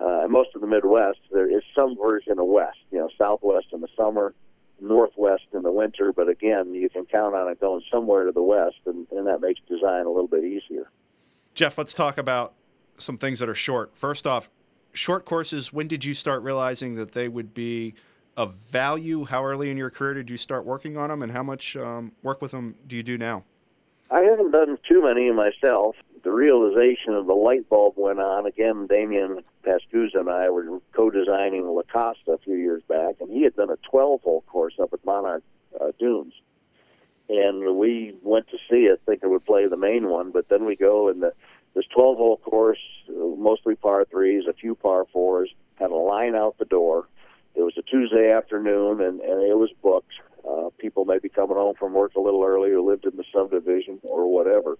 uh, 0.00 0.22
and 0.22 0.32
most 0.32 0.50
of 0.56 0.60
the 0.60 0.66
Midwest, 0.66 1.20
there 1.30 1.48
is 1.48 1.62
some 1.72 1.96
version 1.96 2.40
of 2.40 2.46
west. 2.46 2.78
You 2.90 2.98
know, 2.98 3.08
southwest 3.16 3.66
in 3.72 3.80
the 3.80 3.88
summer, 3.96 4.34
northwest 4.80 5.44
in 5.52 5.62
the 5.62 5.72
winter. 5.72 6.12
But 6.12 6.28
again, 6.28 6.74
you 6.74 6.88
can 6.88 7.06
count 7.06 7.34
on 7.34 7.50
it 7.50 7.60
going 7.60 7.82
somewhere 7.90 8.24
to 8.24 8.32
the 8.32 8.42
west, 8.42 8.76
and, 8.86 9.06
and 9.10 9.26
that 9.26 9.40
makes 9.40 9.60
design 9.68 10.06
a 10.06 10.10
little 10.10 10.28
bit 10.28 10.44
easier. 10.44 10.90
Jeff, 11.54 11.78
let's 11.78 11.94
talk 11.94 12.18
about 12.18 12.54
some 12.98 13.18
things 13.18 13.38
that 13.38 13.48
are 13.48 13.54
short. 13.54 13.92
First 13.94 14.26
off, 14.26 14.50
short 14.92 15.24
courses. 15.24 15.72
When 15.72 15.88
did 15.88 16.04
you 16.04 16.14
start 16.14 16.42
realizing 16.42 16.94
that 16.96 17.12
they 17.12 17.28
would 17.28 17.54
be 17.54 17.94
of 18.36 18.54
value? 18.54 19.24
How 19.24 19.44
early 19.44 19.70
in 19.70 19.76
your 19.76 19.90
career 19.90 20.14
did 20.14 20.30
you 20.30 20.36
start 20.36 20.64
working 20.64 20.96
on 20.96 21.10
them, 21.10 21.22
and 21.22 21.32
how 21.32 21.42
much 21.42 21.76
um, 21.76 22.12
work 22.22 22.42
with 22.42 22.50
them 22.50 22.74
do 22.86 22.96
you 22.96 23.02
do 23.02 23.18
now? 23.18 23.44
I 24.10 24.20
haven't 24.20 24.50
done 24.50 24.78
too 24.88 25.02
many 25.02 25.30
myself 25.32 25.96
the 26.24 26.32
realization 26.32 27.12
of 27.12 27.26
the 27.26 27.34
light 27.34 27.68
bulb 27.68 27.94
went 27.96 28.18
on. 28.18 28.46
Again, 28.46 28.86
Damian 28.86 29.40
Pascuzzo 29.62 30.20
and 30.20 30.30
I 30.30 30.48
were 30.48 30.80
co-designing 30.94 31.66
La 31.66 31.82
Costa 31.82 32.32
a 32.32 32.38
few 32.38 32.54
years 32.54 32.82
back, 32.88 33.16
and 33.20 33.30
he 33.30 33.42
had 33.42 33.54
done 33.54 33.68
a 33.70 33.76
12-hole 33.94 34.42
course 34.46 34.74
up 34.80 34.94
at 34.94 35.04
Monarch 35.04 35.42
uh, 35.78 35.92
Dunes. 35.98 36.32
And 37.28 37.76
we 37.76 38.16
went 38.22 38.48
to 38.48 38.56
see 38.70 38.84
it, 38.84 39.02
thinking 39.04 39.30
we'd 39.30 39.44
play 39.44 39.68
the 39.68 39.76
main 39.76 40.08
one, 40.08 40.30
but 40.30 40.48
then 40.48 40.64
we 40.64 40.76
go 40.76 41.08
and 41.08 41.22
the 41.22 41.32
this 41.74 41.84
12-hole 41.96 42.36
course, 42.36 42.78
mostly 43.08 43.74
par 43.74 44.04
threes, 44.08 44.44
a 44.48 44.52
few 44.52 44.76
par 44.76 45.06
fours, 45.12 45.50
had 45.74 45.90
a 45.90 45.96
line 45.96 46.36
out 46.36 46.56
the 46.58 46.64
door. 46.64 47.08
It 47.56 47.62
was 47.62 47.74
a 47.76 47.82
Tuesday 47.82 48.30
afternoon, 48.30 49.00
and, 49.00 49.20
and 49.20 49.42
it 49.42 49.58
was 49.58 49.70
booked. 49.82 50.12
Uh, 50.48 50.70
people 50.78 51.04
may 51.04 51.18
be 51.18 51.28
coming 51.28 51.56
home 51.56 51.74
from 51.74 51.92
work 51.92 52.14
a 52.14 52.20
little 52.20 52.44
early 52.44 52.70
who 52.70 52.88
lived 52.88 53.06
in 53.06 53.16
the 53.16 53.24
subdivision 53.32 53.98
or 54.04 54.32
whatever 54.32 54.78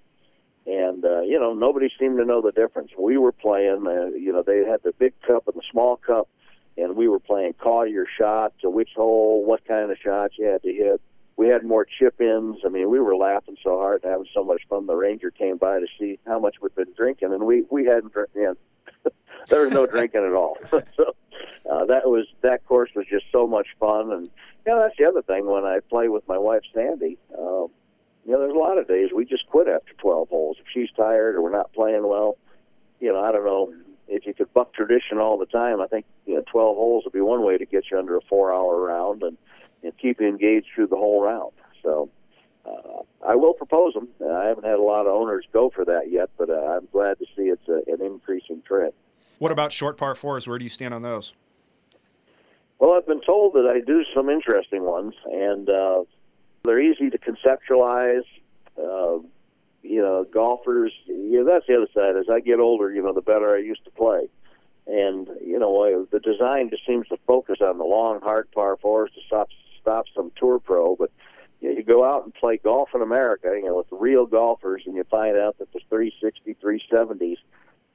and 0.67 1.05
uh, 1.05 1.21
you 1.21 1.39
know 1.39 1.53
nobody 1.55 1.91
seemed 1.99 2.19
to 2.19 2.25
know 2.25 2.41
the 2.41 2.53
difference. 2.53 2.91
We 2.99 3.19
were 3.19 3.33
playing, 3.33 3.87
uh, 3.87 4.17
you 4.17 4.33
know, 4.33 4.43
they 4.43 4.65
had 4.65 4.83
the 4.83 4.93
big 4.93 5.13
cup 5.27 5.47
and 5.47 5.57
the 5.57 5.67
small 5.71 5.97
cup, 5.97 6.29
and 6.77 6.97
we 6.97 7.09
were 7.09 7.21
playing 7.21 7.55
call 7.55 7.87
your 7.87 8.07
shot 8.19 8.55
to 8.61 8.71
which 8.71 8.91
hole, 8.97 9.45
what 9.45 9.65
kind 9.67 9.91
of 9.91 9.99
shots 9.99 10.35
you 10.39 10.47
had 10.47 10.63
to 10.63 10.73
hit. 10.73 11.01
We 11.37 11.49
had 11.49 11.65
more 11.65 11.85
chip 11.85 12.21
ins. 12.21 12.59
I 12.65 12.69
mean, 12.69 12.89
we 12.91 13.01
were 13.01 13.17
laughing 13.17 13.57
so 13.63 13.77
hard 13.79 14.05
and 14.05 14.11
having 14.11 14.29
so 14.33 14.45
much 14.45 14.63
fun. 14.71 14.87
The 14.87 14.95
ranger 14.95 15.33
came 15.33 15.57
by 15.57 15.81
to 15.81 15.87
see 15.99 16.19
how 16.27 16.39
much 16.39 16.57
we'd 16.63 16.75
been 16.75 16.93
drinking, 16.97 17.33
and 17.33 17.45
we 17.45 17.65
we 17.71 17.85
hadn't 17.85 18.13
drank. 18.13 18.31
You 18.35 18.57
there 19.49 19.63
was 19.63 19.73
no 19.73 19.87
drinking 19.87 20.25
at 20.25 20.33
all. 20.33 20.57
so 20.71 21.15
uh, 21.71 21.85
that 21.87 22.09
was 22.09 22.27
that 22.43 22.65
course 22.67 22.91
was 22.95 23.07
just 23.11 23.27
so 23.33 23.47
much 23.47 23.69
fun, 23.79 24.13
and 24.13 24.31
you 24.67 24.73
know 24.73 24.81
that's 24.81 24.97
the 24.97 25.05
other 25.05 25.23
thing 25.23 25.47
when 25.47 25.65
I 25.65 25.81
play 25.81 26.09
with 26.09 26.27
my 26.29 26.39
wife 26.39 26.63
Sandy. 26.73 27.19
Um, 27.37 27.69
you 28.25 28.33
know, 28.33 28.41
there's 28.41 28.55
a 28.55 28.59
lot 28.59 28.79
of 28.79 28.89
days 28.89 29.11
we 29.15 29.25
just 29.25 29.47
quit 29.49 29.69
after 29.69 29.93
12 29.99 30.29
holes. 30.29 30.57
If 30.61 30.67
she's 30.73 30.91
tired 30.97 31.35
or 31.35 31.43
we're 31.43 31.51
not 31.51 31.73
playing 31.73 32.07
well, 32.09 32.39
you 33.01 33.13
know, 33.13 33.23
I 33.23 33.33
don't 33.33 33.45
know. 33.45 33.73
If 34.07 34.27
you 34.27 34.35
could 34.35 34.53
buck 34.53 34.75
tradition 34.75 35.19
all 35.19 35.39
the 35.39 35.47
time, 35.47 35.81
I 35.81 35.87
think 35.87 36.05
you 36.27 36.35
know 36.35 36.45
12 36.51 36.77
holes 36.77 37.05
would 37.05 37.13
be 37.13 37.21
one 37.21 37.43
way 37.43 37.57
to 37.57 37.65
get 37.65 37.85
you 37.91 37.99
under 37.99 38.17
a 38.17 38.21
four-hour 38.23 38.81
round 38.81 39.23
and, 39.23 39.39
and 39.83 39.97
keep 39.99 40.21
you 40.21 40.29
engaged 40.29 40.67
through 40.75 40.89
the 40.89 40.97
whole 40.97 41.23
round. 41.23 41.53
So 41.83 42.11
uh, 42.67 43.03
I 43.27 43.35
will 43.35 43.55
propose 43.55 43.95
them. 43.95 44.09
Uh, 44.21 44.29
I 44.29 44.47
haven't 44.47 44.65
had 44.65 44.79
a 44.79 44.83
lot 44.83 45.07
of 45.07 45.15
owners 45.15 45.47
go 45.53 45.71
for 45.75 45.85
that 45.87 46.11
yet, 46.11 46.31
but 46.37 46.51
uh, 46.51 46.77
I'm 46.77 46.89
glad 46.93 47.19
to 47.19 47.25
see 47.37 47.45
it's 47.45 47.67
a, 47.69 47.81
an 47.91 48.03
increasing 48.03 48.63
trend. 48.67 48.93
What 49.39 49.53
about 49.53 49.73
short 49.73 49.97
par 49.97 50.15
fours? 50.15 50.47
Where 50.47 50.59
do 50.59 50.65
you 50.65 50.71
stand 50.71 50.93
on 50.93 51.03
those? 51.03 51.33
Well, 52.79 52.93
I've 52.93 53.07
been 53.07 53.23
told 53.23 53.55
that 53.55 53.67
I 53.67 53.81
do 53.81 54.05
some 54.15 54.29
interesting 54.29 54.83
ones, 54.83 55.15
and 55.31 55.69
uh, 55.69 56.05
they're 56.65 56.81
easy 56.81 57.11
to 57.11 57.19
conceptualize. 57.19 58.25
Uh, 58.77 59.19
you 59.83 60.01
know, 60.01 60.25
golfers. 60.25 60.93
You 61.07 61.45
know, 61.45 61.53
that's 61.53 61.67
the 61.67 61.77
other 61.77 61.89
side. 61.95 62.17
As 62.17 62.29
I 62.31 62.41
get 62.41 62.59
older, 62.59 62.91
you 62.91 63.03
know, 63.03 63.13
the 63.13 63.21
better 63.21 63.55
I 63.55 63.59
used 63.59 63.85
to 63.85 63.91
play, 63.91 64.29
and 64.87 65.29
you 65.45 65.59
know, 65.59 66.07
the 66.11 66.21
design 66.21 66.71
just 66.71 66.87
seems 66.87 67.07
to 67.09 67.19
focus 67.27 67.59
on 67.61 67.79
the 67.79 67.85
long, 67.85 68.21
hard 68.21 68.51
par 68.51 68.77
fours 68.81 69.11
to 69.15 69.21
stop 69.27 69.49
stop 69.81 70.07
some 70.15 70.33
tour 70.37 70.59
pro. 70.59 70.97
But 70.97 71.13
you, 71.61 71.69
know, 71.69 71.77
you 71.77 71.85
go 71.85 72.05
out 72.05 72.25
and 72.25 72.35
play 72.35 72.57
golf 72.57 72.91
in 72.95 73.03
America, 73.03 73.53
you 73.55 73.67
know, 73.67 73.77
with 73.77 73.87
real 73.91 74.27
golfers, 74.27 74.83
and 74.87 74.97
you 74.97 75.05
find 75.05 75.37
out 75.37 75.59
that 75.59 75.73
the 75.73 75.81
360, 75.91 76.57
370s, 76.63 77.37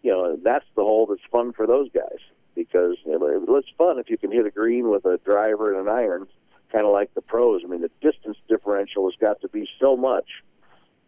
you 0.04 0.12
know, 0.12 0.38
that's 0.42 0.66
the 0.76 0.84
hole 0.84 1.08
that's 1.08 1.22
fun 1.32 1.54
for 1.54 1.66
those 1.66 1.90
guys 1.92 2.20
because 2.56 2.98
you 3.06 3.18
know, 3.18 3.58
it's 3.58 3.68
fun 3.78 4.00
if 4.00 4.10
you 4.10 4.18
can 4.18 4.32
hit 4.32 4.46
a 4.46 4.52
green 4.52 4.90
with 4.90 5.06
a 5.06 5.18
driver 5.26 5.74
and 5.74 5.88
an 5.88 5.94
iron 5.94 6.28
kind 6.72 6.86
of 6.86 6.92
like 6.92 7.14
the 7.14 7.22
pros. 7.22 7.62
I 7.64 7.68
mean, 7.68 7.82
the 7.82 7.92
distance 8.02 8.38
differential 8.48 9.10
has 9.10 9.16
got 9.20 9.42
to 9.42 9.48
be 9.48 9.68
so 9.80 9.98
much 9.98 10.28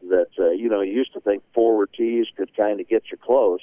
that 0.09 0.27
uh, 0.39 0.49
you 0.49 0.69
know 0.69 0.81
you 0.81 0.93
used 0.93 1.13
to 1.13 1.21
think 1.21 1.43
forward 1.53 1.89
tees 1.95 2.27
could 2.35 2.55
kind 2.55 2.79
of 2.79 2.89
get 2.89 3.03
you 3.11 3.17
close, 3.17 3.61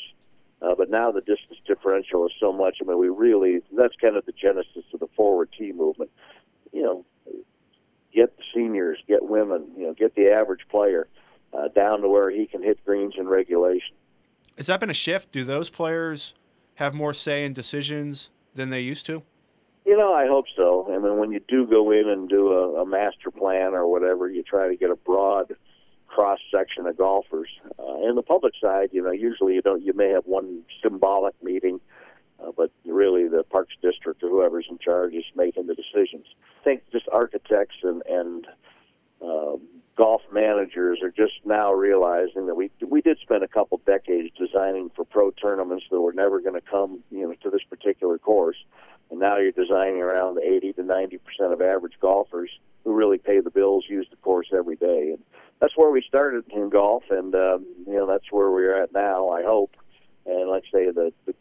uh, 0.62 0.74
but 0.76 0.90
now 0.90 1.10
the 1.10 1.20
distance 1.20 1.58
differential 1.66 2.26
is 2.26 2.32
so 2.38 2.52
much. 2.52 2.76
I 2.80 2.84
mean, 2.84 2.98
we 2.98 3.08
really 3.08 3.60
that's 3.76 3.94
kind 4.00 4.16
of 4.16 4.24
the 4.26 4.32
genesis 4.32 4.84
of 4.92 5.00
the 5.00 5.08
forward 5.16 5.50
tee 5.56 5.72
movement. 5.72 6.10
You 6.72 6.82
know, 6.82 7.04
get 8.14 8.36
the 8.36 8.42
seniors, 8.54 8.98
get 9.08 9.22
women, 9.22 9.66
you 9.76 9.86
know, 9.86 9.94
get 9.94 10.14
the 10.14 10.30
average 10.30 10.66
player 10.70 11.08
uh, 11.52 11.68
down 11.68 12.02
to 12.02 12.08
where 12.08 12.30
he 12.30 12.46
can 12.46 12.62
hit 12.62 12.84
greens 12.84 13.14
in 13.18 13.26
regulation. 13.26 13.96
Has 14.56 14.66
that 14.66 14.80
been 14.80 14.90
a 14.90 14.94
shift? 14.94 15.32
Do 15.32 15.44
those 15.44 15.70
players 15.70 16.34
have 16.74 16.94
more 16.94 17.14
say 17.14 17.44
in 17.44 17.52
decisions 17.52 18.30
than 18.54 18.70
they 18.70 18.80
used 18.80 19.06
to? 19.06 19.22
You 19.88 19.96
know, 19.96 20.12
I 20.12 20.26
hope 20.26 20.44
so. 20.54 20.86
I 20.94 20.98
mean, 20.98 21.16
when 21.16 21.32
you 21.32 21.40
do 21.48 21.66
go 21.66 21.90
in 21.92 22.10
and 22.10 22.28
do 22.28 22.52
a, 22.52 22.82
a 22.82 22.86
master 22.86 23.30
plan 23.30 23.72
or 23.72 23.90
whatever, 23.90 24.28
you 24.28 24.42
try 24.42 24.68
to 24.68 24.76
get 24.76 24.90
a 24.90 24.96
broad 24.96 25.56
cross 26.08 26.40
section 26.54 26.86
of 26.86 26.98
golfers. 26.98 27.48
Uh, 27.78 28.06
and 28.06 28.14
the 28.14 28.22
public 28.22 28.52
side, 28.60 28.90
you 28.92 29.02
know, 29.02 29.12
usually 29.12 29.54
you 29.54 29.62
don't. 29.62 29.82
You 29.82 29.94
may 29.94 30.10
have 30.10 30.26
one 30.26 30.60
symbolic 30.82 31.42
meeting, 31.42 31.80
uh, 32.38 32.52
but 32.54 32.70
really 32.84 33.28
the 33.28 33.44
Parks 33.44 33.76
District 33.80 34.22
or 34.22 34.28
whoever's 34.28 34.66
in 34.68 34.76
charge 34.76 35.14
is 35.14 35.24
making 35.34 35.68
the 35.68 35.74
decisions. 35.74 36.26
I 36.60 36.64
think 36.64 36.82
just 36.92 37.08
architects 37.10 37.76
and 37.82 38.02
and 38.06 38.46
uh, 39.24 39.56
golf 39.96 40.20
managers 40.30 40.98
are 41.02 41.10
just 41.10 41.40
now 41.46 41.72
realizing 41.72 42.46
that 42.46 42.56
we 42.56 42.70
we 42.86 43.00
did 43.00 43.16
spend 43.22 43.42
a 43.42 43.48
couple 43.48 43.80
decades 43.86 44.28
designing 44.38 44.90
for 44.94 45.06
pro 45.06 45.30
tournaments 45.30 45.86
that 45.90 45.98
were 45.98 46.12
never 46.12 46.42
going 46.42 46.60
to 46.60 46.70
come, 46.70 47.02
you 47.10 47.26
know, 47.26 47.32
to 47.42 47.48
this 47.48 47.62
particular 47.70 48.18
course 48.18 48.58
and 49.10 49.20
now 49.20 49.38
you're 49.38 49.52
designing 49.52 50.00
around 50.00 50.38
80 50.38 50.74
to 50.74 50.82
90 50.82 51.18
percent 51.18 51.52
of 51.52 51.60
average 51.60 51.94
golfers 52.00 52.50
who 52.84 52.94
really 52.94 53.18
pay 53.18 53.40
the 53.40 53.50
bills 53.50 53.84
use 53.88 54.06
the 54.10 54.16
course 54.16 54.48
every 54.52 54.76
day, 54.76 55.10
and 55.12 55.22
that's 55.60 55.76
where 55.76 55.90
we 55.90 56.02
started 56.06 56.44
in 56.50 56.68
golf, 56.68 57.04
and 57.10 57.34
um, 57.34 57.66
you 57.86 57.94
know 57.94 58.06
that's 58.06 58.30
where 58.30 58.50
we're 58.50 58.80
at 58.82 58.92
now. 58.92 59.28
I 59.30 59.42
hope, 59.42 59.76
and 60.26 60.48
like 60.48 60.64
I 60.68 60.78
say, 60.78 60.90
the, 60.90 61.12
the 61.26 61.34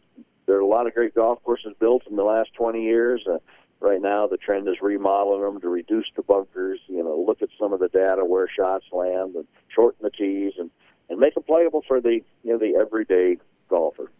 there 0.46 0.56
are 0.56 0.60
a 0.60 0.66
lot 0.66 0.86
of 0.86 0.94
great 0.94 1.14
golf 1.14 1.42
courses 1.44 1.74
built 1.78 2.02
in 2.08 2.16
the 2.16 2.24
last 2.24 2.54
20 2.54 2.82
years. 2.82 3.22
Uh, 3.30 3.38
right 3.80 4.00
now, 4.00 4.26
the 4.26 4.38
trend 4.38 4.66
is 4.66 4.76
remodeling 4.80 5.42
them 5.42 5.60
to 5.60 5.68
reduce 5.68 6.06
the 6.16 6.22
bunkers. 6.22 6.80
You 6.86 7.04
know, 7.04 7.22
look 7.26 7.42
at 7.42 7.50
some 7.60 7.72
of 7.74 7.80
the 7.80 7.88
data 7.88 8.24
where 8.24 8.48
shots 8.48 8.86
land 8.90 9.34
and 9.34 9.46
shorten 9.68 10.00
the 10.02 10.10
tees 10.10 10.54
and 10.58 10.70
and 11.10 11.18
make 11.18 11.34
them 11.34 11.42
playable 11.44 11.82
for 11.86 12.00
the 12.00 12.20
you 12.42 12.52
know 12.52 12.58
the 12.58 12.76
everyday 12.78 13.36
golfer 13.68 14.10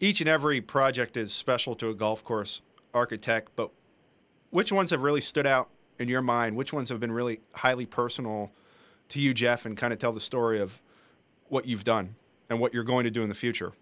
each 0.00 0.20
and 0.20 0.28
every 0.28 0.60
project 0.60 1.16
is 1.16 1.32
special 1.32 1.74
to 1.76 1.88
a 1.88 1.94
golf 1.94 2.24
course 2.24 2.62
architect, 2.92 3.52
but 3.56 3.70
which 4.50 4.70
ones 4.72 4.90
have 4.90 5.02
really 5.02 5.20
stood 5.20 5.46
out 5.46 5.68
in 5.98 6.08
your 6.08 6.22
mind? 6.22 6.56
Which 6.56 6.72
ones 6.72 6.88
have 6.88 7.00
been 7.00 7.12
really 7.12 7.40
highly 7.52 7.86
personal 7.86 8.52
to 9.08 9.20
you, 9.20 9.34
Jeff, 9.34 9.66
and 9.66 9.76
kind 9.76 9.92
of 9.92 9.98
tell 9.98 10.12
the 10.12 10.20
story 10.20 10.60
of 10.60 10.80
what 11.48 11.66
you've 11.66 11.84
done 11.84 12.16
and 12.48 12.60
what 12.60 12.74
you're 12.74 12.84
going 12.84 13.04
to 13.04 13.10
do 13.10 13.22
in 13.22 13.28
the 13.28 13.34
future? 13.34 13.72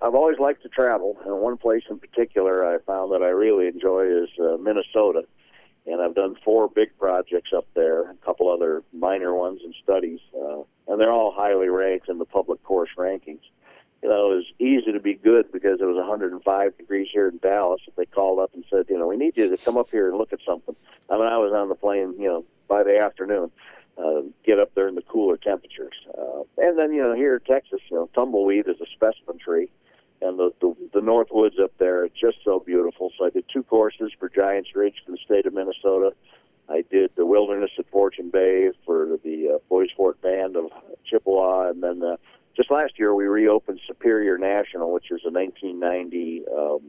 I've 0.00 0.14
always 0.14 0.38
liked 0.38 0.62
to 0.64 0.68
travel, 0.68 1.16
and 1.24 1.38
one 1.40 1.56
place 1.56 1.84
in 1.88 1.98
particular 1.98 2.66
I 2.66 2.78
found 2.78 3.12
that 3.12 3.22
I 3.22 3.28
really 3.28 3.68
enjoy 3.68 4.06
is 4.06 4.28
uh, 4.40 4.56
Minnesota. 4.56 5.22
and 5.86 6.00
I've 6.00 6.14
done 6.14 6.36
four 6.44 6.68
big 6.68 6.96
projects 6.98 7.50
up 7.56 7.66
there, 7.74 8.10
a 8.10 8.14
couple 8.24 8.50
other 8.50 8.82
minor 8.92 9.32
ones 9.34 9.60
and 9.62 9.74
studies, 9.82 10.18
uh, 10.36 10.62
and 10.88 11.00
they're 11.00 11.12
all 11.12 11.32
highly 11.32 11.68
ranked 11.68 12.08
in 12.08 12.18
the 12.18 12.24
public 12.24 12.62
course 12.64 12.90
rankings. 12.98 13.42
You 14.02 14.08
know, 14.08 14.32
it 14.32 14.36
was 14.36 14.44
easy 14.58 14.90
to 14.90 14.91
be 15.02 15.14
good 15.14 15.50
because 15.52 15.80
it 15.80 15.84
was 15.84 15.96
105 15.96 16.76
degrees 16.76 17.08
here 17.12 17.28
in 17.28 17.38
Dallas. 17.38 17.80
They 17.96 18.06
called 18.06 18.38
up 18.38 18.50
and 18.54 18.64
said, 18.70 18.86
you 18.88 18.98
know, 18.98 19.06
we 19.06 19.16
need 19.16 19.36
you 19.36 19.54
to 19.54 19.62
come 19.62 19.76
up 19.76 19.90
here 19.90 20.08
and 20.08 20.18
look 20.18 20.32
at 20.32 20.40
something. 20.46 20.76
I 21.10 21.14
mean, 21.14 21.26
I 21.26 21.38
was 21.38 21.52
on 21.52 21.68
the 21.68 21.74
plane, 21.74 22.14
you 22.18 22.28
know, 22.28 22.44
by 22.68 22.82
the 22.82 22.98
afternoon, 22.98 23.50
uh, 23.98 24.22
get 24.44 24.58
up 24.58 24.74
there 24.74 24.88
in 24.88 24.94
the 24.94 25.02
cooler 25.02 25.36
temperatures. 25.36 25.94
Uh, 26.16 26.42
and 26.58 26.78
then, 26.78 26.92
you 26.92 27.02
know, 27.02 27.14
here 27.14 27.34
in 27.34 27.40
Texas, 27.40 27.80
you 27.90 27.96
know, 27.96 28.08
tumbleweed 28.14 28.68
is 28.68 28.80
a 28.80 28.86
specimen 28.94 29.38
tree 29.38 29.68
and 30.22 30.38
the, 30.38 30.52
the 30.60 30.74
the 30.94 31.00
North 31.00 31.28
Woods 31.30 31.56
up 31.62 31.72
there. 31.78 32.04
It's 32.04 32.18
just 32.18 32.38
so 32.44 32.60
beautiful. 32.60 33.10
So 33.18 33.26
I 33.26 33.30
did 33.30 33.44
two 33.52 33.64
courses 33.64 34.12
for 34.18 34.28
Giants 34.28 34.70
Ridge 34.74 34.94
for 35.04 35.12
the 35.12 35.18
state 35.24 35.46
of 35.46 35.54
Minnesota. 35.54 36.12
I 36.68 36.84
did 36.90 37.10
the 37.16 37.26
Wilderness 37.26 37.72
at 37.78 37.90
Fortune 37.90 38.30
Bay 38.30 38.70
for 38.86 39.18
the 39.24 39.54
uh, 39.54 39.58
Bois 39.68 39.86
Forte 39.96 40.20
Band 40.22 40.56
of 40.56 40.70
Chippewa, 41.04 41.70
and 41.70 41.82
then 41.82 42.02
uh, 42.02 42.16
just 42.56 42.70
last 42.70 42.98
year 42.98 43.14
we 43.14 43.24
reopened 43.24 43.80
Superior 43.86 44.38
National, 44.38 44.92
which 44.92 45.10
is 45.10 45.20
a 45.24 45.30
1990 45.30 46.44
um, 46.48 46.80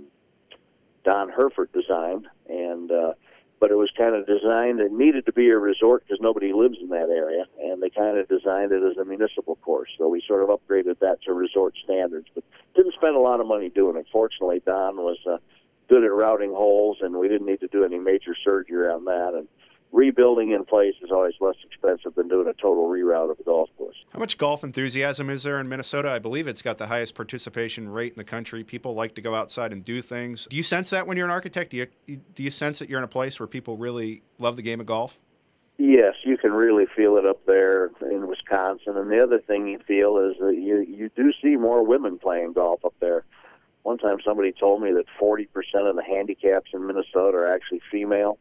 Don 1.03 1.29
Herfort 1.31 1.71
design, 1.73 2.27
and 2.49 2.91
uh, 2.91 3.13
but 3.59 3.71
it 3.71 3.75
was 3.75 3.89
kind 3.97 4.15
of 4.15 4.25
designed. 4.25 4.79
It 4.79 4.91
needed 4.91 5.25
to 5.25 5.33
be 5.33 5.49
a 5.49 5.57
resort 5.57 6.03
because 6.05 6.19
nobody 6.21 6.51
lives 6.53 6.77
in 6.81 6.89
that 6.89 7.09
area, 7.09 7.45
and 7.61 7.81
they 7.81 7.89
kind 7.89 8.17
of 8.17 8.27
designed 8.27 8.71
it 8.71 8.83
as 8.83 8.97
a 8.97 9.05
municipal 9.05 9.55
course. 9.57 9.89
So 9.97 10.07
we 10.09 10.21
sort 10.27 10.43
of 10.43 10.49
upgraded 10.49 10.99
that 10.99 11.21
to 11.23 11.33
resort 11.33 11.75
standards, 11.83 12.27
but 12.35 12.43
didn't 12.75 12.93
spend 12.93 13.15
a 13.15 13.19
lot 13.19 13.39
of 13.39 13.47
money 13.47 13.69
doing 13.69 13.97
it. 13.97 14.05
Fortunately, 14.11 14.61
Don 14.65 14.97
was 14.97 15.17
uh, 15.25 15.37
good 15.87 16.03
at 16.03 16.11
routing 16.11 16.51
holes, 16.51 16.97
and 17.01 17.15
we 17.15 17.27
didn't 17.27 17.47
need 17.47 17.61
to 17.61 17.67
do 17.67 17.83
any 17.83 17.99
major 17.99 18.35
surgery 18.43 18.87
on 18.89 19.05
that. 19.05 19.33
And 19.33 19.47
rebuilding 19.93 20.51
in 20.51 20.65
place 20.65 20.95
is 21.01 21.11
always 21.11 21.35
less 21.39 21.55
expensive 21.63 22.15
than 22.15 22.27
doing 22.27 22.47
a 22.47 22.53
total 22.53 22.89
reroute 22.89 23.31
of 23.31 23.39
a 23.39 23.43
golf 23.43 23.69
course. 23.77 23.95
How 24.11 24.19
much 24.19 24.37
golf 24.39 24.63
enthusiasm 24.63 25.29
is 25.29 25.43
there 25.43 25.59
in 25.59 25.69
Minnesota? 25.69 26.09
I 26.09 26.19
believe 26.19 26.47
it's 26.47 26.63
got 26.63 26.79
the 26.79 26.87
highest 26.87 27.13
participation 27.13 27.87
rate 27.87 28.11
in 28.11 28.17
the 28.17 28.23
country. 28.23 28.63
People 28.63 28.95
like 28.95 29.13
to 29.15 29.21
go 29.21 29.35
outside 29.35 29.71
and 29.71 29.85
do 29.85 30.01
things. 30.01 30.47
Do 30.49 30.57
you 30.57 30.63
sense 30.63 30.89
that 30.89 31.05
when 31.05 31.15
you're 31.15 31.27
an 31.27 31.31
architect? 31.31 31.71
Do 31.71 31.77
you 31.77 31.87
do 32.07 32.43
you 32.43 32.49
sense 32.49 32.79
that 32.79 32.89
you're 32.89 32.97
in 32.97 33.03
a 33.03 33.07
place 33.07 33.39
where 33.39 33.47
people 33.47 33.77
really 33.77 34.23
love 34.39 34.55
the 34.55 34.63
game 34.63 34.79
of 34.79 34.87
golf? 34.87 35.19
Yes, 35.77 36.15
you 36.23 36.37
can 36.37 36.51
really 36.51 36.85
feel 36.95 37.17
it 37.17 37.25
up 37.25 37.45
there 37.45 37.91
in 38.01 38.27
Wisconsin. 38.27 38.97
And 38.97 39.11
the 39.11 39.21
other 39.21 39.39
thing 39.39 39.67
you 39.67 39.79
feel 39.87 40.17
is 40.17 40.37
that 40.39 40.55
you 40.55 40.81
you 40.81 41.09
do 41.15 41.31
see 41.41 41.55
more 41.55 41.85
women 41.85 42.17
playing 42.17 42.53
golf 42.53 42.83
up 42.83 42.95
there. 42.99 43.25
One 43.83 43.99
time 43.99 44.17
somebody 44.25 44.53
told 44.53 44.81
me 44.81 44.91
that 44.93 45.05
40% 45.21 45.47
of 45.89 45.97
the 45.97 46.03
handicaps 46.03 46.71
in 46.73 46.87
Minnesota 46.87 47.37
are 47.37 47.53
actually 47.53 47.81
female 47.91 48.39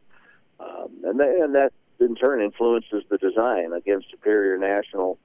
um, 0.62 0.88
and, 1.05 1.20
they, 1.20 1.40
and 1.40 1.55
that 1.55 1.72
in 2.01 2.14
turn 2.14 2.42
influences 2.42 3.05
the 3.09 3.18
design. 3.18 3.72
Against 3.72 4.11
Superior 4.11 4.59
National, 4.59 5.18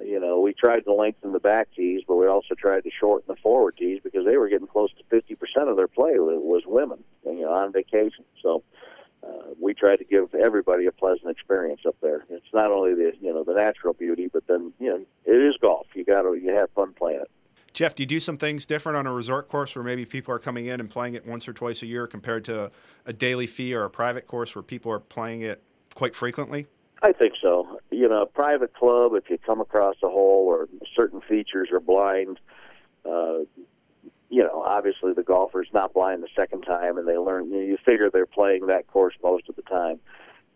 you 0.00 0.18
know, 0.18 0.40
we 0.40 0.54
tried 0.54 0.80
to 0.80 0.92
lengthen 0.92 1.32
the 1.32 1.40
back 1.40 1.68
tees, 1.74 2.02
but 2.06 2.16
we 2.16 2.26
also 2.26 2.54
tried 2.54 2.84
to 2.84 2.90
shorten 2.90 3.26
the 3.28 3.40
forward 3.40 3.76
tees 3.76 4.00
because 4.02 4.24
they 4.24 4.36
were 4.36 4.48
getting 4.48 4.66
close 4.66 4.90
to 4.94 5.16
50% 5.16 5.68
of 5.68 5.76
their 5.76 5.88
play 5.88 6.12
was 6.18 6.62
women, 6.66 7.02
you 7.24 7.42
know, 7.42 7.52
on 7.52 7.72
vacation. 7.72 8.24
So 8.42 8.62
uh, 9.22 9.54
we 9.60 9.74
tried 9.74 9.96
to 9.96 10.04
give 10.04 10.34
everybody 10.34 10.86
a 10.86 10.92
pleasant 10.92 11.30
experience 11.30 11.82
up 11.86 11.96
there. 12.00 12.24
It's 12.30 12.46
not 12.54 12.70
only 12.70 12.94
the 12.94 13.12
you 13.20 13.34
know 13.34 13.44
the 13.44 13.52
natural 13.54 13.92
beauty, 13.92 14.30
but 14.32 14.46
then 14.46 14.72
you 14.78 14.88
know 14.88 15.04
it 15.26 15.36
is 15.36 15.56
golf. 15.60 15.86
You 15.94 16.04
got 16.04 16.22
to 16.22 16.34
you 16.34 16.54
have 16.54 16.70
fun 16.70 16.94
playing 16.94 17.20
it. 17.20 17.30
Jeff, 17.80 17.94
do 17.94 18.02
you 18.02 18.06
do 18.06 18.20
some 18.20 18.36
things 18.36 18.66
different 18.66 18.98
on 18.98 19.06
a 19.06 19.10
resort 19.10 19.48
course 19.48 19.74
where 19.74 19.82
maybe 19.82 20.04
people 20.04 20.34
are 20.34 20.38
coming 20.38 20.66
in 20.66 20.80
and 20.80 20.90
playing 20.90 21.14
it 21.14 21.26
once 21.26 21.48
or 21.48 21.54
twice 21.54 21.80
a 21.80 21.86
year 21.86 22.06
compared 22.06 22.44
to 22.44 22.70
a 23.06 23.12
daily 23.14 23.46
fee 23.46 23.72
or 23.72 23.84
a 23.84 23.88
private 23.88 24.26
course 24.26 24.54
where 24.54 24.62
people 24.62 24.92
are 24.92 25.00
playing 25.00 25.40
it 25.40 25.62
quite 25.94 26.14
frequently? 26.14 26.66
I 27.02 27.12
think 27.12 27.32
so. 27.40 27.80
You 27.90 28.06
know, 28.06 28.20
a 28.20 28.26
private 28.26 28.74
club, 28.74 29.12
if 29.14 29.30
you 29.30 29.38
come 29.38 29.62
across 29.62 29.96
a 30.02 30.10
hole 30.10 30.44
or 30.46 30.68
certain 30.94 31.22
features 31.22 31.70
are 31.72 31.80
blind, 31.80 32.38
uh, 33.06 33.44
you 34.28 34.42
know, 34.42 34.62
obviously 34.62 35.14
the 35.14 35.22
golfer's 35.22 35.68
not 35.72 35.94
blind 35.94 36.22
the 36.22 36.28
second 36.36 36.60
time, 36.64 36.98
and 36.98 37.08
they 37.08 37.16
learn. 37.16 37.50
You, 37.50 37.60
know, 37.60 37.64
you 37.64 37.78
figure 37.82 38.10
they're 38.10 38.26
playing 38.26 38.66
that 38.66 38.88
course 38.88 39.14
most 39.24 39.48
of 39.48 39.56
the 39.56 39.62
time. 39.62 40.00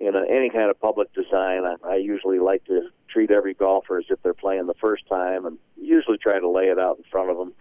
You 0.00 0.10
know, 0.10 0.24
any 0.24 0.50
kind 0.50 0.70
of 0.70 0.80
public 0.80 1.12
design, 1.14 1.64
I, 1.64 1.76
I 1.84 1.96
usually 1.96 2.38
like 2.38 2.64
to 2.64 2.88
treat 3.08 3.30
every 3.30 3.54
golfer 3.54 3.98
as 3.98 4.06
if 4.10 4.22
they're 4.22 4.34
playing 4.34 4.66
the 4.66 4.74
first 4.74 5.06
time, 5.08 5.46
and 5.46 5.58
usually 5.80 6.18
try 6.18 6.38
to 6.38 6.48
lay 6.48 6.64
it 6.64 6.78
out 6.78 6.98
in 6.98 7.04
front 7.10 7.30
of 7.30 7.38
them. 7.38 7.52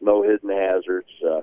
No 0.00 0.22
hidden 0.22 0.50
hazards. 0.50 1.08
Uh, 1.26 1.40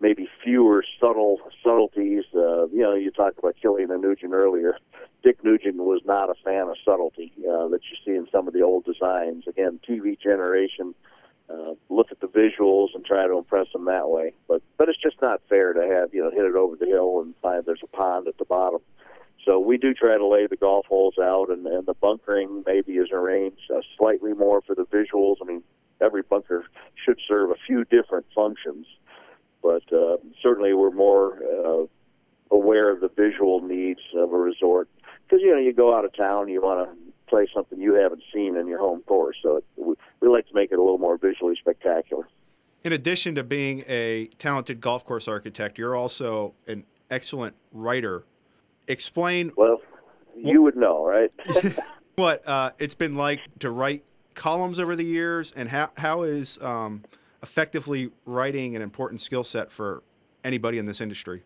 maybe 0.00 0.28
fewer 0.42 0.84
subtle 1.00 1.38
subtleties. 1.62 2.24
Uh, 2.34 2.66
you 2.68 2.82
know, 2.82 2.94
you 2.94 3.10
talked 3.10 3.38
about 3.38 3.56
Killian 3.60 3.90
and 3.90 4.02
Nugent 4.02 4.34
earlier. 4.34 4.76
Dick 5.22 5.42
Nugent 5.42 5.76
was 5.76 6.02
not 6.04 6.28
a 6.28 6.34
fan 6.44 6.68
of 6.68 6.76
subtlety 6.84 7.32
uh, 7.38 7.68
that 7.68 7.80
you 7.90 7.96
see 8.04 8.16
in 8.16 8.28
some 8.30 8.46
of 8.46 8.52
the 8.52 8.60
old 8.60 8.84
designs. 8.84 9.44
Again, 9.46 9.80
TV 9.88 10.20
generation. 10.20 10.94
Uh, 11.48 11.74
look 11.90 12.10
at 12.10 12.20
the 12.20 12.26
visuals 12.26 12.88
and 12.94 13.04
try 13.04 13.26
to 13.26 13.36
impress 13.36 13.66
them 13.72 13.84
that 13.84 14.08
way. 14.08 14.32
But 14.48 14.62
but 14.76 14.88
it's 14.88 15.00
just 15.00 15.20
not 15.20 15.42
fair 15.48 15.72
to 15.72 15.80
have 15.80 16.14
you 16.14 16.22
know 16.22 16.30
hit 16.30 16.44
it 16.44 16.54
over 16.54 16.76
the 16.76 16.86
hill 16.86 17.20
and 17.20 17.34
find 17.42 17.64
there's 17.64 17.82
a 17.82 17.96
pond 17.96 18.28
at 18.28 18.38
the 18.38 18.44
bottom. 18.44 18.80
So 19.44 19.58
we 19.58 19.76
do 19.76 19.92
try 19.92 20.16
to 20.16 20.26
lay 20.26 20.46
the 20.46 20.56
golf 20.56 20.86
holes 20.86 21.18
out, 21.18 21.50
and, 21.50 21.66
and 21.66 21.86
the 21.86 21.94
bunkering 21.94 22.64
maybe 22.66 22.94
is 22.94 23.10
arranged 23.12 23.70
uh, 23.70 23.80
slightly 23.98 24.32
more 24.32 24.62
for 24.62 24.74
the 24.74 24.84
visuals. 24.84 25.36
I 25.42 25.44
mean, 25.44 25.62
every 26.00 26.22
bunker 26.22 26.64
should 27.04 27.20
serve 27.28 27.50
a 27.50 27.56
few 27.66 27.84
different 27.84 28.26
functions, 28.34 28.86
but 29.62 29.82
uh, 29.92 30.16
certainly 30.42 30.72
we're 30.72 30.90
more 30.90 31.38
uh, 31.42 32.54
aware 32.54 32.90
of 32.90 33.00
the 33.00 33.08
visual 33.08 33.60
needs 33.60 34.00
of 34.16 34.32
a 34.32 34.36
resort 34.36 34.88
because 35.26 35.42
you 35.42 35.50
know 35.50 35.58
you 35.58 35.72
go 35.72 35.96
out 35.96 36.04
of 36.04 36.14
town, 36.16 36.48
you 36.48 36.60
want 36.62 36.88
to 36.88 36.96
play 37.28 37.46
something 37.54 37.80
you 37.80 37.94
haven't 37.94 38.22
seen 38.32 38.56
in 38.56 38.66
your 38.66 38.78
home 38.78 39.02
course, 39.02 39.36
so 39.42 39.56
it, 39.56 39.64
we, 39.76 39.94
we 40.20 40.28
like 40.28 40.46
to 40.48 40.54
make 40.54 40.70
it 40.72 40.78
a 40.78 40.82
little 40.82 40.98
more 40.98 41.18
visually 41.18 41.56
spectacular. 41.58 42.28
In 42.82 42.92
addition 42.92 43.34
to 43.34 43.42
being 43.42 43.82
a 43.88 44.26
talented 44.38 44.80
golf 44.80 45.04
course 45.04 45.26
architect, 45.26 45.78
you're 45.78 45.96
also 45.96 46.54
an 46.66 46.84
excellent 47.10 47.56
writer 47.72 48.24
explain. 48.88 49.52
Well, 49.56 49.80
you 50.36 50.62
would 50.62 50.76
know, 50.76 51.04
right? 51.04 51.30
what 52.16 52.46
uh, 52.46 52.70
it's 52.78 52.94
been 52.94 53.16
like 53.16 53.40
to 53.60 53.70
write 53.70 54.04
columns 54.34 54.78
over 54.78 54.96
the 54.96 55.04
years, 55.04 55.52
and 55.56 55.68
how 55.68 55.90
how 55.96 56.22
is 56.22 56.58
um, 56.62 57.04
effectively 57.42 58.10
writing 58.24 58.76
an 58.76 58.82
important 58.82 59.20
skill 59.20 59.44
set 59.44 59.70
for 59.70 60.02
anybody 60.42 60.78
in 60.78 60.86
this 60.86 61.00
industry? 61.00 61.42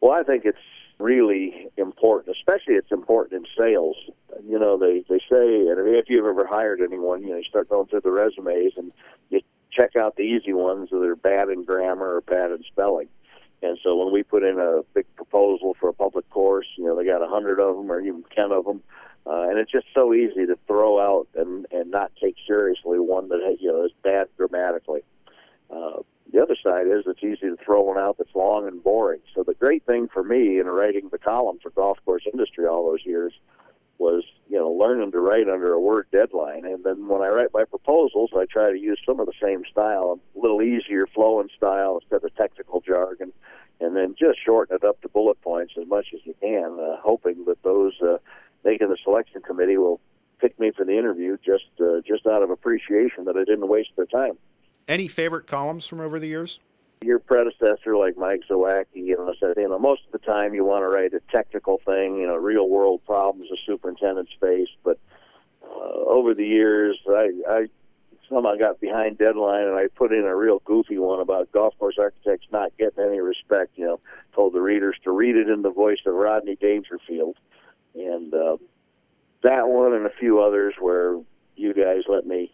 Well, 0.00 0.12
I 0.12 0.22
think 0.22 0.44
it's 0.44 0.58
really 0.98 1.68
important, 1.76 2.36
especially 2.36 2.74
it's 2.74 2.92
important 2.92 3.32
in 3.32 3.46
sales. 3.56 3.96
You 4.46 4.58
know, 4.58 4.78
they 4.78 5.04
they 5.08 5.18
say, 5.30 5.68
and 5.68 5.96
if 5.96 6.06
you've 6.08 6.26
ever 6.26 6.46
hired 6.46 6.80
anyone, 6.80 7.22
you 7.22 7.30
know, 7.30 7.36
you 7.36 7.44
start 7.44 7.68
going 7.68 7.86
through 7.86 8.02
the 8.02 8.10
resumes 8.10 8.72
and 8.76 8.92
you 9.30 9.40
check 9.72 9.96
out 9.96 10.16
the 10.16 10.22
easy 10.22 10.52
ones 10.52 10.90
that 10.90 11.02
are 11.02 11.16
bad 11.16 11.48
in 11.48 11.64
grammar 11.64 12.16
or 12.16 12.20
bad 12.20 12.50
in 12.50 12.62
spelling. 12.70 13.08
And 13.64 13.78
so 13.82 13.96
when 13.96 14.12
we 14.12 14.22
put 14.22 14.42
in 14.42 14.58
a 14.58 14.82
big 14.92 15.06
proposal 15.16 15.74
for 15.80 15.88
a 15.88 15.94
public 15.94 16.28
course, 16.28 16.66
you 16.76 16.84
know, 16.84 16.94
they 16.94 17.06
got 17.06 17.22
a 17.22 17.26
hundred 17.26 17.58
of 17.58 17.76
them 17.76 17.90
or 17.90 17.98
even 18.00 18.22
ten 18.36 18.52
of 18.52 18.66
them, 18.66 18.82
uh, 19.26 19.48
and 19.48 19.58
it's 19.58 19.72
just 19.72 19.86
so 19.94 20.12
easy 20.12 20.44
to 20.46 20.58
throw 20.66 21.00
out 21.00 21.26
and 21.34 21.66
and 21.72 21.90
not 21.90 22.12
take 22.20 22.36
seriously 22.46 22.98
one 22.98 23.30
that 23.30 23.56
you 23.60 23.72
know 23.72 23.84
is 23.84 23.92
bad 24.02 24.28
grammatically. 24.36 25.00
Uh, 25.70 26.02
the 26.30 26.42
other 26.42 26.56
side 26.62 26.86
is 26.86 27.04
it's 27.06 27.24
easy 27.24 27.48
to 27.48 27.56
throw 27.64 27.80
one 27.80 27.96
out 27.96 28.18
that's 28.18 28.34
long 28.34 28.68
and 28.68 28.84
boring. 28.84 29.20
So 29.34 29.42
the 29.42 29.54
great 29.54 29.86
thing 29.86 30.08
for 30.12 30.22
me 30.22 30.58
in 30.58 30.66
writing 30.66 31.08
the 31.10 31.18
column 31.18 31.58
for 31.62 31.70
Golf 31.70 31.98
Course 32.04 32.24
Industry 32.30 32.66
all 32.66 32.90
those 32.90 33.06
years 33.06 33.32
was 33.98 34.24
you 34.48 34.58
know 34.58 34.70
learning 34.70 35.12
to 35.12 35.20
write 35.20 35.48
under 35.48 35.72
a 35.72 35.80
word 35.80 36.06
deadline. 36.12 36.64
And 36.64 36.84
then 36.84 37.08
when 37.08 37.22
i 37.22 37.28
write 37.28 37.52
my 37.52 37.64
proposals 37.64 38.30
i 38.36 38.44
try 38.46 38.70
to 38.70 38.78
use 38.78 39.00
some 39.06 39.20
of 39.20 39.26
the 39.26 39.32
same 39.42 39.62
style 39.70 40.20
a 40.36 40.38
little 40.38 40.62
easier 40.62 41.06
flowing 41.06 41.48
style 41.56 41.98
instead 42.00 42.24
of 42.24 42.34
technical 42.36 42.80
jargon 42.80 43.32
and 43.80 43.96
then 43.96 44.14
just 44.18 44.38
shorten 44.44 44.76
it 44.76 44.84
up 44.84 45.00
to 45.02 45.08
bullet 45.08 45.40
points 45.42 45.74
as 45.80 45.86
much 45.88 46.06
as 46.14 46.20
you 46.24 46.34
can 46.40 46.78
uh, 46.80 46.96
hoping 47.02 47.44
that 47.46 47.62
those 47.62 47.92
uh, 48.02 48.16
making 48.64 48.88
the 48.88 48.96
selection 49.02 49.40
committee 49.42 49.76
will 49.76 50.00
pick 50.40 50.58
me 50.58 50.70
for 50.76 50.84
the 50.84 50.96
interview 50.96 51.36
just 51.44 51.64
uh, 51.80 52.00
just 52.06 52.26
out 52.26 52.42
of 52.42 52.50
appreciation 52.50 53.24
that 53.24 53.36
i 53.36 53.44
didn't 53.44 53.68
waste 53.68 53.90
their 53.96 54.06
time. 54.06 54.36
Any 54.86 55.08
favorite 55.08 55.46
columns 55.46 55.86
from 55.86 56.00
over 56.00 56.18
the 56.18 56.26
years 56.26 56.60
your 57.04 57.18
predecessor, 57.18 57.96
like 57.96 58.16
Mike 58.16 58.42
Zawacki, 58.48 58.86
you 58.94 59.16
know, 59.16 59.34
said, 59.38 59.54
you 59.56 59.68
know, 59.68 59.78
most 59.78 60.02
of 60.06 60.12
the 60.12 60.26
time 60.26 60.54
you 60.54 60.64
want 60.64 60.82
to 60.82 60.88
write 60.88 61.12
a 61.12 61.20
technical 61.30 61.80
thing, 61.84 62.16
you 62.16 62.26
know, 62.26 62.36
real 62.36 62.68
world 62.68 63.02
problems 63.04 63.50
the 63.50 63.58
superintendents 63.66 64.32
face. 64.40 64.68
But 64.82 64.98
uh, 65.62 65.92
over 66.08 66.34
the 66.34 66.46
years, 66.46 66.98
I, 67.08 67.30
I 67.48 67.66
somehow 68.28 68.56
got 68.56 68.80
behind 68.80 69.18
deadline 69.18 69.64
and 69.64 69.76
I 69.76 69.88
put 69.88 70.12
in 70.12 70.24
a 70.24 70.34
real 70.34 70.60
goofy 70.64 70.98
one 70.98 71.20
about 71.20 71.52
golf 71.52 71.78
course 71.78 71.96
architects 71.98 72.46
not 72.50 72.76
getting 72.78 73.04
any 73.04 73.20
respect. 73.20 73.72
You 73.76 73.86
know, 73.86 74.00
told 74.34 74.54
the 74.54 74.60
readers 74.60 74.96
to 75.04 75.10
read 75.10 75.36
it 75.36 75.48
in 75.48 75.62
the 75.62 75.70
voice 75.70 76.00
of 76.06 76.14
Rodney 76.14 76.56
Dangerfield, 76.56 77.36
and 77.94 78.32
uh, 78.32 78.56
that 79.42 79.68
one 79.68 79.92
and 79.92 80.06
a 80.06 80.12
few 80.18 80.40
others 80.40 80.74
where 80.80 81.20
you 81.56 81.74
guys 81.74 82.02
let 82.08 82.26
me, 82.26 82.52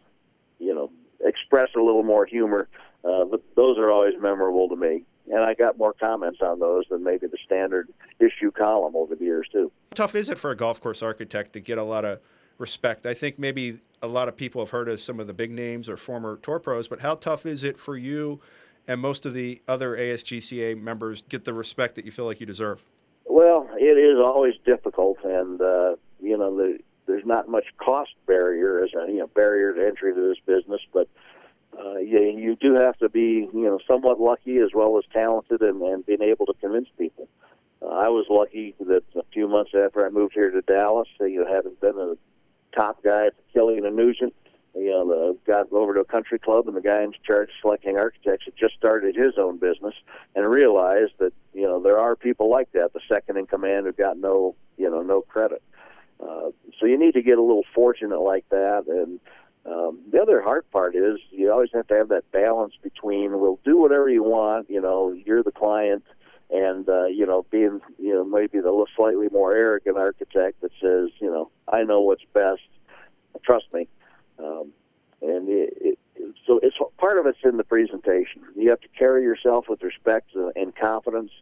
you 0.59 0.75
know, 0.75 0.91
express 1.25 1.69
a 1.77 1.81
little 1.81 2.03
more 2.03 2.27
humor 2.27 2.69
uh, 3.05 3.25
but 3.25 3.43
those 3.57 3.79
are 3.79 3.91
always 3.91 4.15
memorable 4.21 4.69
to 4.69 4.77
me. 4.77 5.05
and 5.31 5.41
I 5.41 5.55
got 5.55 5.79
more 5.79 5.93
comments 5.93 6.41
on 6.43 6.59
those 6.59 6.85
than 6.91 7.05
maybe 7.05 7.27
the 7.27 7.39
standard 7.45 7.89
issue 8.19 8.51
column 8.51 8.97
over 8.97 9.15
the 9.15 9.25
years 9.25 9.47
too. 9.53 9.71
How 9.93 10.07
tough 10.07 10.15
is 10.15 10.29
it 10.29 10.39
for 10.39 10.51
a 10.51 10.57
golf 10.57 10.81
course 10.81 11.03
architect 11.03 11.53
to 11.55 11.61
get 11.61 11.79
a 11.79 11.85
lot 11.85 12.05
of 12.05 12.21
respect? 12.59 13.07
I 13.07 13.15
think 13.15 13.39
maybe 13.39 13.79
a 14.03 14.07
lot 14.07 14.29
of 14.29 14.37
people 14.37 14.63
have 14.63 14.71
heard 14.71 14.89
of 14.89 15.01
some 15.01 15.21
of 15.21 15.27
the 15.27 15.35
big 15.35 15.51
names 15.51 15.89
or 15.89 15.97
former 15.97 16.37
tour 16.37 16.59
pros, 16.59 16.89
but 16.89 17.01
how 17.01 17.15
tough 17.15 17.47
is 17.47 17.65
it 17.65 17.79
for 17.79 17.97
you 17.97 18.41
and 18.89 19.01
most 19.01 19.25
of 19.25 19.35
the 19.35 19.61
other 19.69 19.97
ASGCA 19.97 20.81
members 20.81 21.23
get 21.29 21.45
the 21.45 21.55
respect 21.55 21.95
that 21.95 22.05
you 22.05 22.11
feel 22.11 22.25
like 22.25 22.41
you 22.41 22.47
deserve? 22.47 22.83
Well, 23.27 23.69
it 23.79 23.97
is 23.97 24.19
always 24.19 24.55
difficult, 24.65 25.19
and 25.25 25.61
uh, 25.61 25.95
you 26.21 26.37
know 26.37 26.57
the, 26.57 26.79
there's 27.07 27.25
not 27.25 27.49
much 27.49 27.67
cost 27.77 28.11
barrier 28.27 28.83
as 28.83 28.91
a 28.95 29.11
you 29.11 29.19
know 29.19 29.29
barrier 29.29 29.73
to 29.73 29.87
entry 29.87 30.13
to 30.13 30.21
this 30.21 30.39
business, 30.45 30.81
but 30.93 31.09
uh, 31.83 31.99
you, 31.99 32.21
you 32.37 32.57
do 32.57 32.75
have 32.75 32.97
to 32.99 33.09
be 33.09 33.49
you 33.53 33.65
know 33.65 33.79
somewhat 33.87 34.21
lucky 34.21 34.59
as 34.59 34.71
well 34.75 34.99
as 34.99 35.05
talented 35.13 35.63
and, 35.63 35.81
and 35.83 36.07
being 36.07 36.23
able 36.23 36.47
to 36.47 36.55
convince 36.61 36.89
people. 36.99 37.29
Uh, 37.83 37.87
I 37.87 38.09
was 38.09 38.27
lucky 38.29 38.75
that 38.81 39.03
a 39.17 39.23
few 39.33 39.49
months 39.49 39.73
after 39.75 40.05
I 40.05 40.11
moved 40.11 40.35
here 40.35 40.51
to 40.51 40.61
Dallas, 40.63 41.09
uh, 41.21 41.25
you 41.25 41.43
know, 41.43 41.53
having 41.53 41.75
been 41.81 41.99
a 41.99 42.17
top 42.77 43.03
guy 43.03 43.27
at 43.27 43.35
Killian 43.53 43.87
and 43.87 43.97
Nugent, 43.97 44.35
you 44.75 44.91
know, 44.91 45.09
the, 45.09 45.37
got 45.47 45.73
over 45.73 45.95
to 45.95 46.01
a 46.01 46.05
country 46.05 46.39
club, 46.39 46.69
and 46.69 46.77
the 46.77 46.81
guy 46.81 47.03
in 47.03 47.13
charge 47.25 47.49
of 47.49 47.55
selecting 47.61 47.97
architects 47.97 48.45
had 48.45 48.57
just 48.57 48.75
started 48.75 49.17
his 49.17 49.35
own 49.39 49.59
business, 49.59 49.95
and 50.35 50.49
realized 50.49 51.13
that 51.19 51.33
you 51.55 51.63
know 51.63 51.81
there 51.83 51.99
are 51.99 52.15
people 52.17 52.51
like 52.51 52.71
that, 52.73 52.93
the 52.93 53.01
second 53.09 53.37
in 53.37 53.47
command 53.47 53.87
who 53.87 53.93
got 53.93 54.19
no 54.19 54.55
you 54.77 54.91
know 54.91 55.03
no 55.03 55.23
credit. 55.23 55.63
Uh, 56.21 56.51
so 56.79 56.85
you 56.85 56.99
need 56.99 57.15
to 57.15 57.23
get 57.23 57.39
a 57.39 57.43
little 57.43 57.65
fortunate 57.75 58.21
like 58.21 58.47
that, 58.51 58.85
and 58.87 59.19
um, 59.67 60.01
the 60.11 60.21
other 60.21 60.41
hard 60.41 60.71
part 60.71 60.95
is 60.95 61.19
you 61.31 61.53
always 61.53 61.71
have 61.75 61.87
to 61.89 61.95
have 61.95 62.09
that 62.09 62.31
balance 62.33 62.75
between 62.83 63.39
we'll 63.39 63.61
do 63.65 63.77
whatever 63.77 64.09
you 64.09 64.23
want, 64.23 64.71
you 64.71 64.81
know, 64.81 65.13
you're 65.25 65.43
the 65.43 65.53
client, 65.53 66.05
and 66.51 66.89
uh, 66.89 67.07
you 67.07 67.27
know 67.27 67.45
being 67.51 67.81
you 67.99 68.15
know 68.15 68.25
maybe 68.25 68.61
the 68.61 68.87
slightly 68.97 69.29
more 69.31 69.55
arrogant 69.55 69.97
architect 69.97 70.61
that 70.63 70.73
says 70.81 71.11
you 71.21 71.31
know 71.31 71.51
I 71.69 71.85
know 71.85 72.01
what's 72.01 72.25
best, 72.33 72.63
trust 73.45 73.67
me 73.73 73.87
um, 74.43 74.73
and 75.23 75.49
it, 75.49 75.75
it, 75.81 75.99
so 76.47 76.61
it's 76.63 76.77
part 76.99 77.19
of 77.19 77.27
it's 77.27 77.39
in 77.45 77.57
the 77.57 77.65
presentation. 77.65 78.43
You 78.57 78.71
have 78.71 78.81
to 78.81 78.89
carry 78.89 79.23
yourself 79.23 79.67
with 79.69 79.83
respect 79.83 80.31
and 80.35 80.75
confidence, 80.75 81.33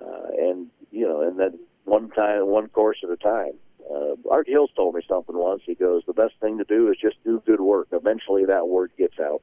uh, 0.00 0.28
and 0.38 0.68
you 0.90 1.06
know, 1.06 1.22
and 1.22 1.38
then 1.38 1.58
one 1.84 2.10
time, 2.10 2.46
one 2.46 2.68
course 2.68 2.98
at 3.02 3.10
a 3.10 3.16
time. 3.16 3.52
Uh, 3.90 4.16
Art 4.30 4.48
Hills 4.48 4.70
told 4.76 4.94
me 4.94 5.02
something 5.08 5.36
once. 5.36 5.62
He 5.64 5.74
goes, 5.74 6.02
"The 6.06 6.12
best 6.12 6.34
thing 6.40 6.58
to 6.58 6.64
do 6.64 6.90
is 6.90 6.96
just 6.98 7.22
do 7.24 7.42
good 7.46 7.60
work. 7.60 7.88
Eventually, 7.92 8.44
that 8.46 8.68
word 8.68 8.92
gets 8.96 9.18
out." 9.20 9.42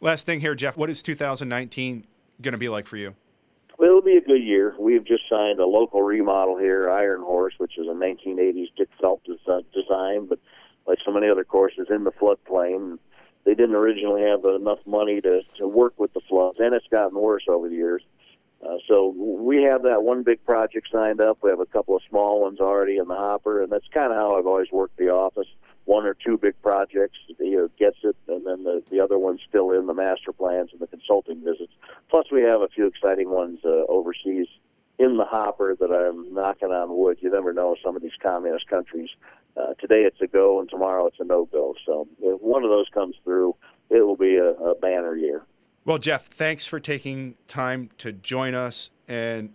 Last 0.00 0.26
thing 0.26 0.40
here, 0.40 0.54
Jeff. 0.54 0.76
What 0.76 0.90
is 0.90 1.02
2019 1.02 2.06
going 2.42 2.52
to 2.52 2.58
be 2.58 2.68
like 2.68 2.86
for 2.86 2.96
you? 2.96 3.14
Well, 3.78 3.88
it'll 3.88 4.02
be 4.02 4.16
a 4.16 4.22
good 4.22 4.42
year. 4.42 4.74
We've 4.78 5.04
just 5.04 5.24
signed 5.28 5.60
a 5.60 5.66
local 5.66 6.02
remodel 6.02 6.56
here, 6.56 6.90
Iron 6.90 7.20
Horse, 7.20 7.54
which 7.58 7.76
is 7.78 7.86
a 7.86 7.92
1980s 7.92 8.68
Dick 8.76 8.88
Phelps 9.00 9.28
design, 9.74 10.26
but 10.26 10.38
like 10.86 10.98
so 11.04 11.12
many 11.12 11.28
other 11.28 11.44
courses 11.44 11.88
in 11.90 12.04
the 12.04 12.12
floodplain. 12.12 12.98
They 13.44 13.54
didn't 13.54 13.74
originally 13.74 14.22
have 14.22 14.44
enough 14.44 14.78
money 14.86 15.20
to, 15.20 15.42
to 15.58 15.68
work 15.68 15.94
with 15.98 16.12
the 16.14 16.20
floods, 16.28 16.58
and 16.58 16.74
it's 16.74 16.86
gotten 16.90 17.18
worse 17.18 17.44
over 17.48 17.68
the 17.68 17.74
years. 17.74 18.02
Uh, 18.64 18.76
so 18.88 19.14
we 19.16 19.62
have 19.62 19.82
that 19.82 20.02
one 20.02 20.22
big 20.22 20.44
project 20.44 20.88
signed 20.90 21.20
up. 21.20 21.38
We 21.42 21.50
have 21.50 21.60
a 21.60 21.66
couple 21.66 21.96
of 21.96 22.02
small 22.08 22.40
ones 22.40 22.58
already 22.60 22.96
in 22.96 23.08
the 23.08 23.14
hopper, 23.14 23.62
and 23.62 23.70
that's 23.70 23.86
kind 23.92 24.12
of 24.12 24.18
how 24.18 24.38
I've 24.38 24.46
always 24.46 24.70
worked 24.72 24.96
the 24.96 25.10
office. 25.10 25.48
One 25.84 26.04
or 26.04 26.14
two 26.14 26.36
big 26.36 26.60
projects, 26.62 27.18
know, 27.38 27.68
gets 27.78 27.98
it, 28.02 28.16
and 28.26 28.44
then 28.44 28.64
the, 28.64 28.82
the 28.90 28.98
other 28.98 29.18
one's 29.18 29.40
still 29.48 29.70
in 29.70 29.86
the 29.86 29.94
master 29.94 30.32
plans 30.32 30.70
and 30.72 30.80
the 30.80 30.88
consulting 30.88 31.44
visits. 31.44 31.72
Plus, 32.10 32.26
we 32.32 32.42
have 32.42 32.60
a 32.60 32.68
few 32.68 32.86
exciting 32.86 33.30
ones 33.30 33.60
uh, 33.64 33.84
overseas 33.88 34.48
in 34.98 35.16
the 35.16 35.24
hopper 35.24 35.76
that 35.78 35.92
I'm 35.92 36.34
knocking 36.34 36.70
on 36.70 36.96
wood. 36.96 37.18
You 37.20 37.30
never 37.30 37.52
know 37.52 37.76
some 37.84 37.94
of 37.94 38.02
these 38.02 38.16
communist 38.20 38.66
countries 38.68 39.10
uh, 39.56 39.74
today 39.80 40.02
it's 40.02 40.20
a 40.20 40.26
go 40.26 40.60
and 40.60 40.68
tomorrow 40.68 41.06
it's 41.06 41.20
a 41.20 41.24
no 41.24 41.46
go. 41.46 41.74
So 41.86 42.06
if 42.20 42.40
one 42.40 42.62
of 42.62 42.70
those 42.70 42.88
comes 42.92 43.14
through, 43.24 43.54
it 43.90 44.00
will 44.00 44.16
be 44.16 44.36
a, 44.36 44.50
a 44.50 44.74
banner 44.74 45.16
year. 45.16 45.42
Well, 45.86 45.98
Jeff, 45.98 46.26
thanks 46.26 46.66
for 46.66 46.80
taking 46.80 47.36
time 47.46 47.90
to 47.98 48.10
join 48.10 48.54
us. 48.54 48.90
And 49.06 49.50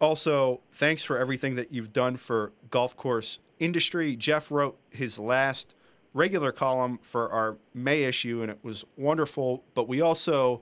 also, 0.00 0.60
thanks 0.72 1.04
for 1.04 1.16
everything 1.16 1.54
that 1.54 1.70
you've 1.70 1.92
done 1.92 2.16
for 2.16 2.52
golf 2.70 2.96
course 2.96 3.38
industry. 3.60 4.16
Jeff 4.16 4.50
wrote 4.50 4.76
his 4.90 5.16
last 5.16 5.76
regular 6.12 6.50
column 6.50 6.98
for 7.02 7.30
our 7.30 7.58
May 7.72 8.02
issue, 8.02 8.42
and 8.42 8.50
it 8.50 8.58
was 8.64 8.84
wonderful. 8.96 9.62
But 9.74 9.86
we 9.86 10.00
also 10.00 10.60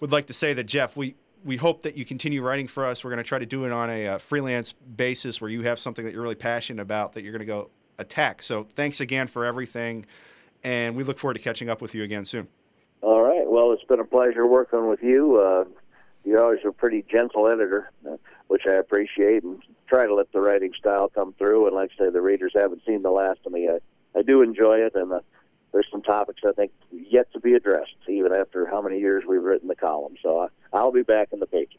would 0.00 0.10
like 0.10 0.26
to 0.26 0.32
say 0.32 0.52
that, 0.52 0.64
Jeff, 0.64 0.96
we, 0.96 1.14
we 1.44 1.58
hope 1.58 1.82
that 1.82 1.96
you 1.96 2.04
continue 2.04 2.42
writing 2.42 2.66
for 2.66 2.84
us. 2.84 3.04
We're 3.04 3.10
going 3.10 3.18
to 3.18 3.28
try 3.28 3.38
to 3.38 3.46
do 3.46 3.66
it 3.66 3.70
on 3.70 3.88
a, 3.88 4.06
a 4.06 4.14
uh, 4.14 4.18
freelance 4.18 4.72
basis 4.72 5.40
where 5.40 5.48
you 5.48 5.62
have 5.62 5.78
something 5.78 6.04
that 6.04 6.12
you're 6.12 6.22
really 6.22 6.34
passionate 6.34 6.82
about 6.82 7.12
that 7.12 7.22
you're 7.22 7.32
going 7.32 7.38
to 7.38 7.46
go 7.46 7.70
attack. 7.98 8.42
So 8.42 8.66
thanks 8.74 8.98
again 8.98 9.28
for 9.28 9.44
everything, 9.44 10.06
and 10.64 10.96
we 10.96 11.04
look 11.04 11.20
forward 11.20 11.34
to 11.34 11.40
catching 11.40 11.70
up 11.70 11.80
with 11.80 11.94
you 11.94 12.02
again 12.02 12.24
soon. 12.24 12.48
All 13.06 13.22
right. 13.22 13.48
Well, 13.48 13.70
it's 13.70 13.84
been 13.84 14.00
a 14.00 14.04
pleasure 14.04 14.44
working 14.48 14.88
with 14.88 15.00
you. 15.00 15.36
Uh, 15.38 15.64
you're 16.24 16.42
always 16.42 16.58
a 16.66 16.72
pretty 16.72 17.04
gentle 17.08 17.46
editor, 17.46 17.88
uh, 18.04 18.16
which 18.48 18.62
I 18.66 18.72
appreciate, 18.72 19.44
and 19.44 19.62
try 19.86 20.08
to 20.08 20.14
let 20.16 20.32
the 20.32 20.40
writing 20.40 20.72
style 20.76 21.08
come 21.08 21.32
through. 21.34 21.68
And 21.68 21.76
like 21.76 21.92
I 21.94 22.06
say, 22.06 22.10
the 22.10 22.20
readers 22.20 22.50
haven't 22.56 22.82
seen 22.84 23.02
the 23.02 23.12
last 23.12 23.38
of 23.46 23.52
me. 23.52 23.68
I, 23.68 23.78
I 24.18 24.22
do 24.22 24.42
enjoy 24.42 24.78
it, 24.78 24.96
and 24.96 25.12
uh, 25.12 25.20
there's 25.72 25.86
some 25.88 26.02
topics 26.02 26.42
I 26.44 26.50
think 26.50 26.72
yet 26.90 27.32
to 27.34 27.38
be 27.38 27.54
addressed, 27.54 27.94
even 28.08 28.32
after 28.32 28.66
how 28.66 28.82
many 28.82 28.98
years 28.98 29.22
we've 29.24 29.40
written 29.40 29.68
the 29.68 29.76
column. 29.76 30.16
So 30.20 30.40
I, 30.40 30.48
I'll 30.76 30.90
be 30.90 31.04
back 31.04 31.28
in 31.30 31.38
the 31.38 31.46
pages. 31.46 31.78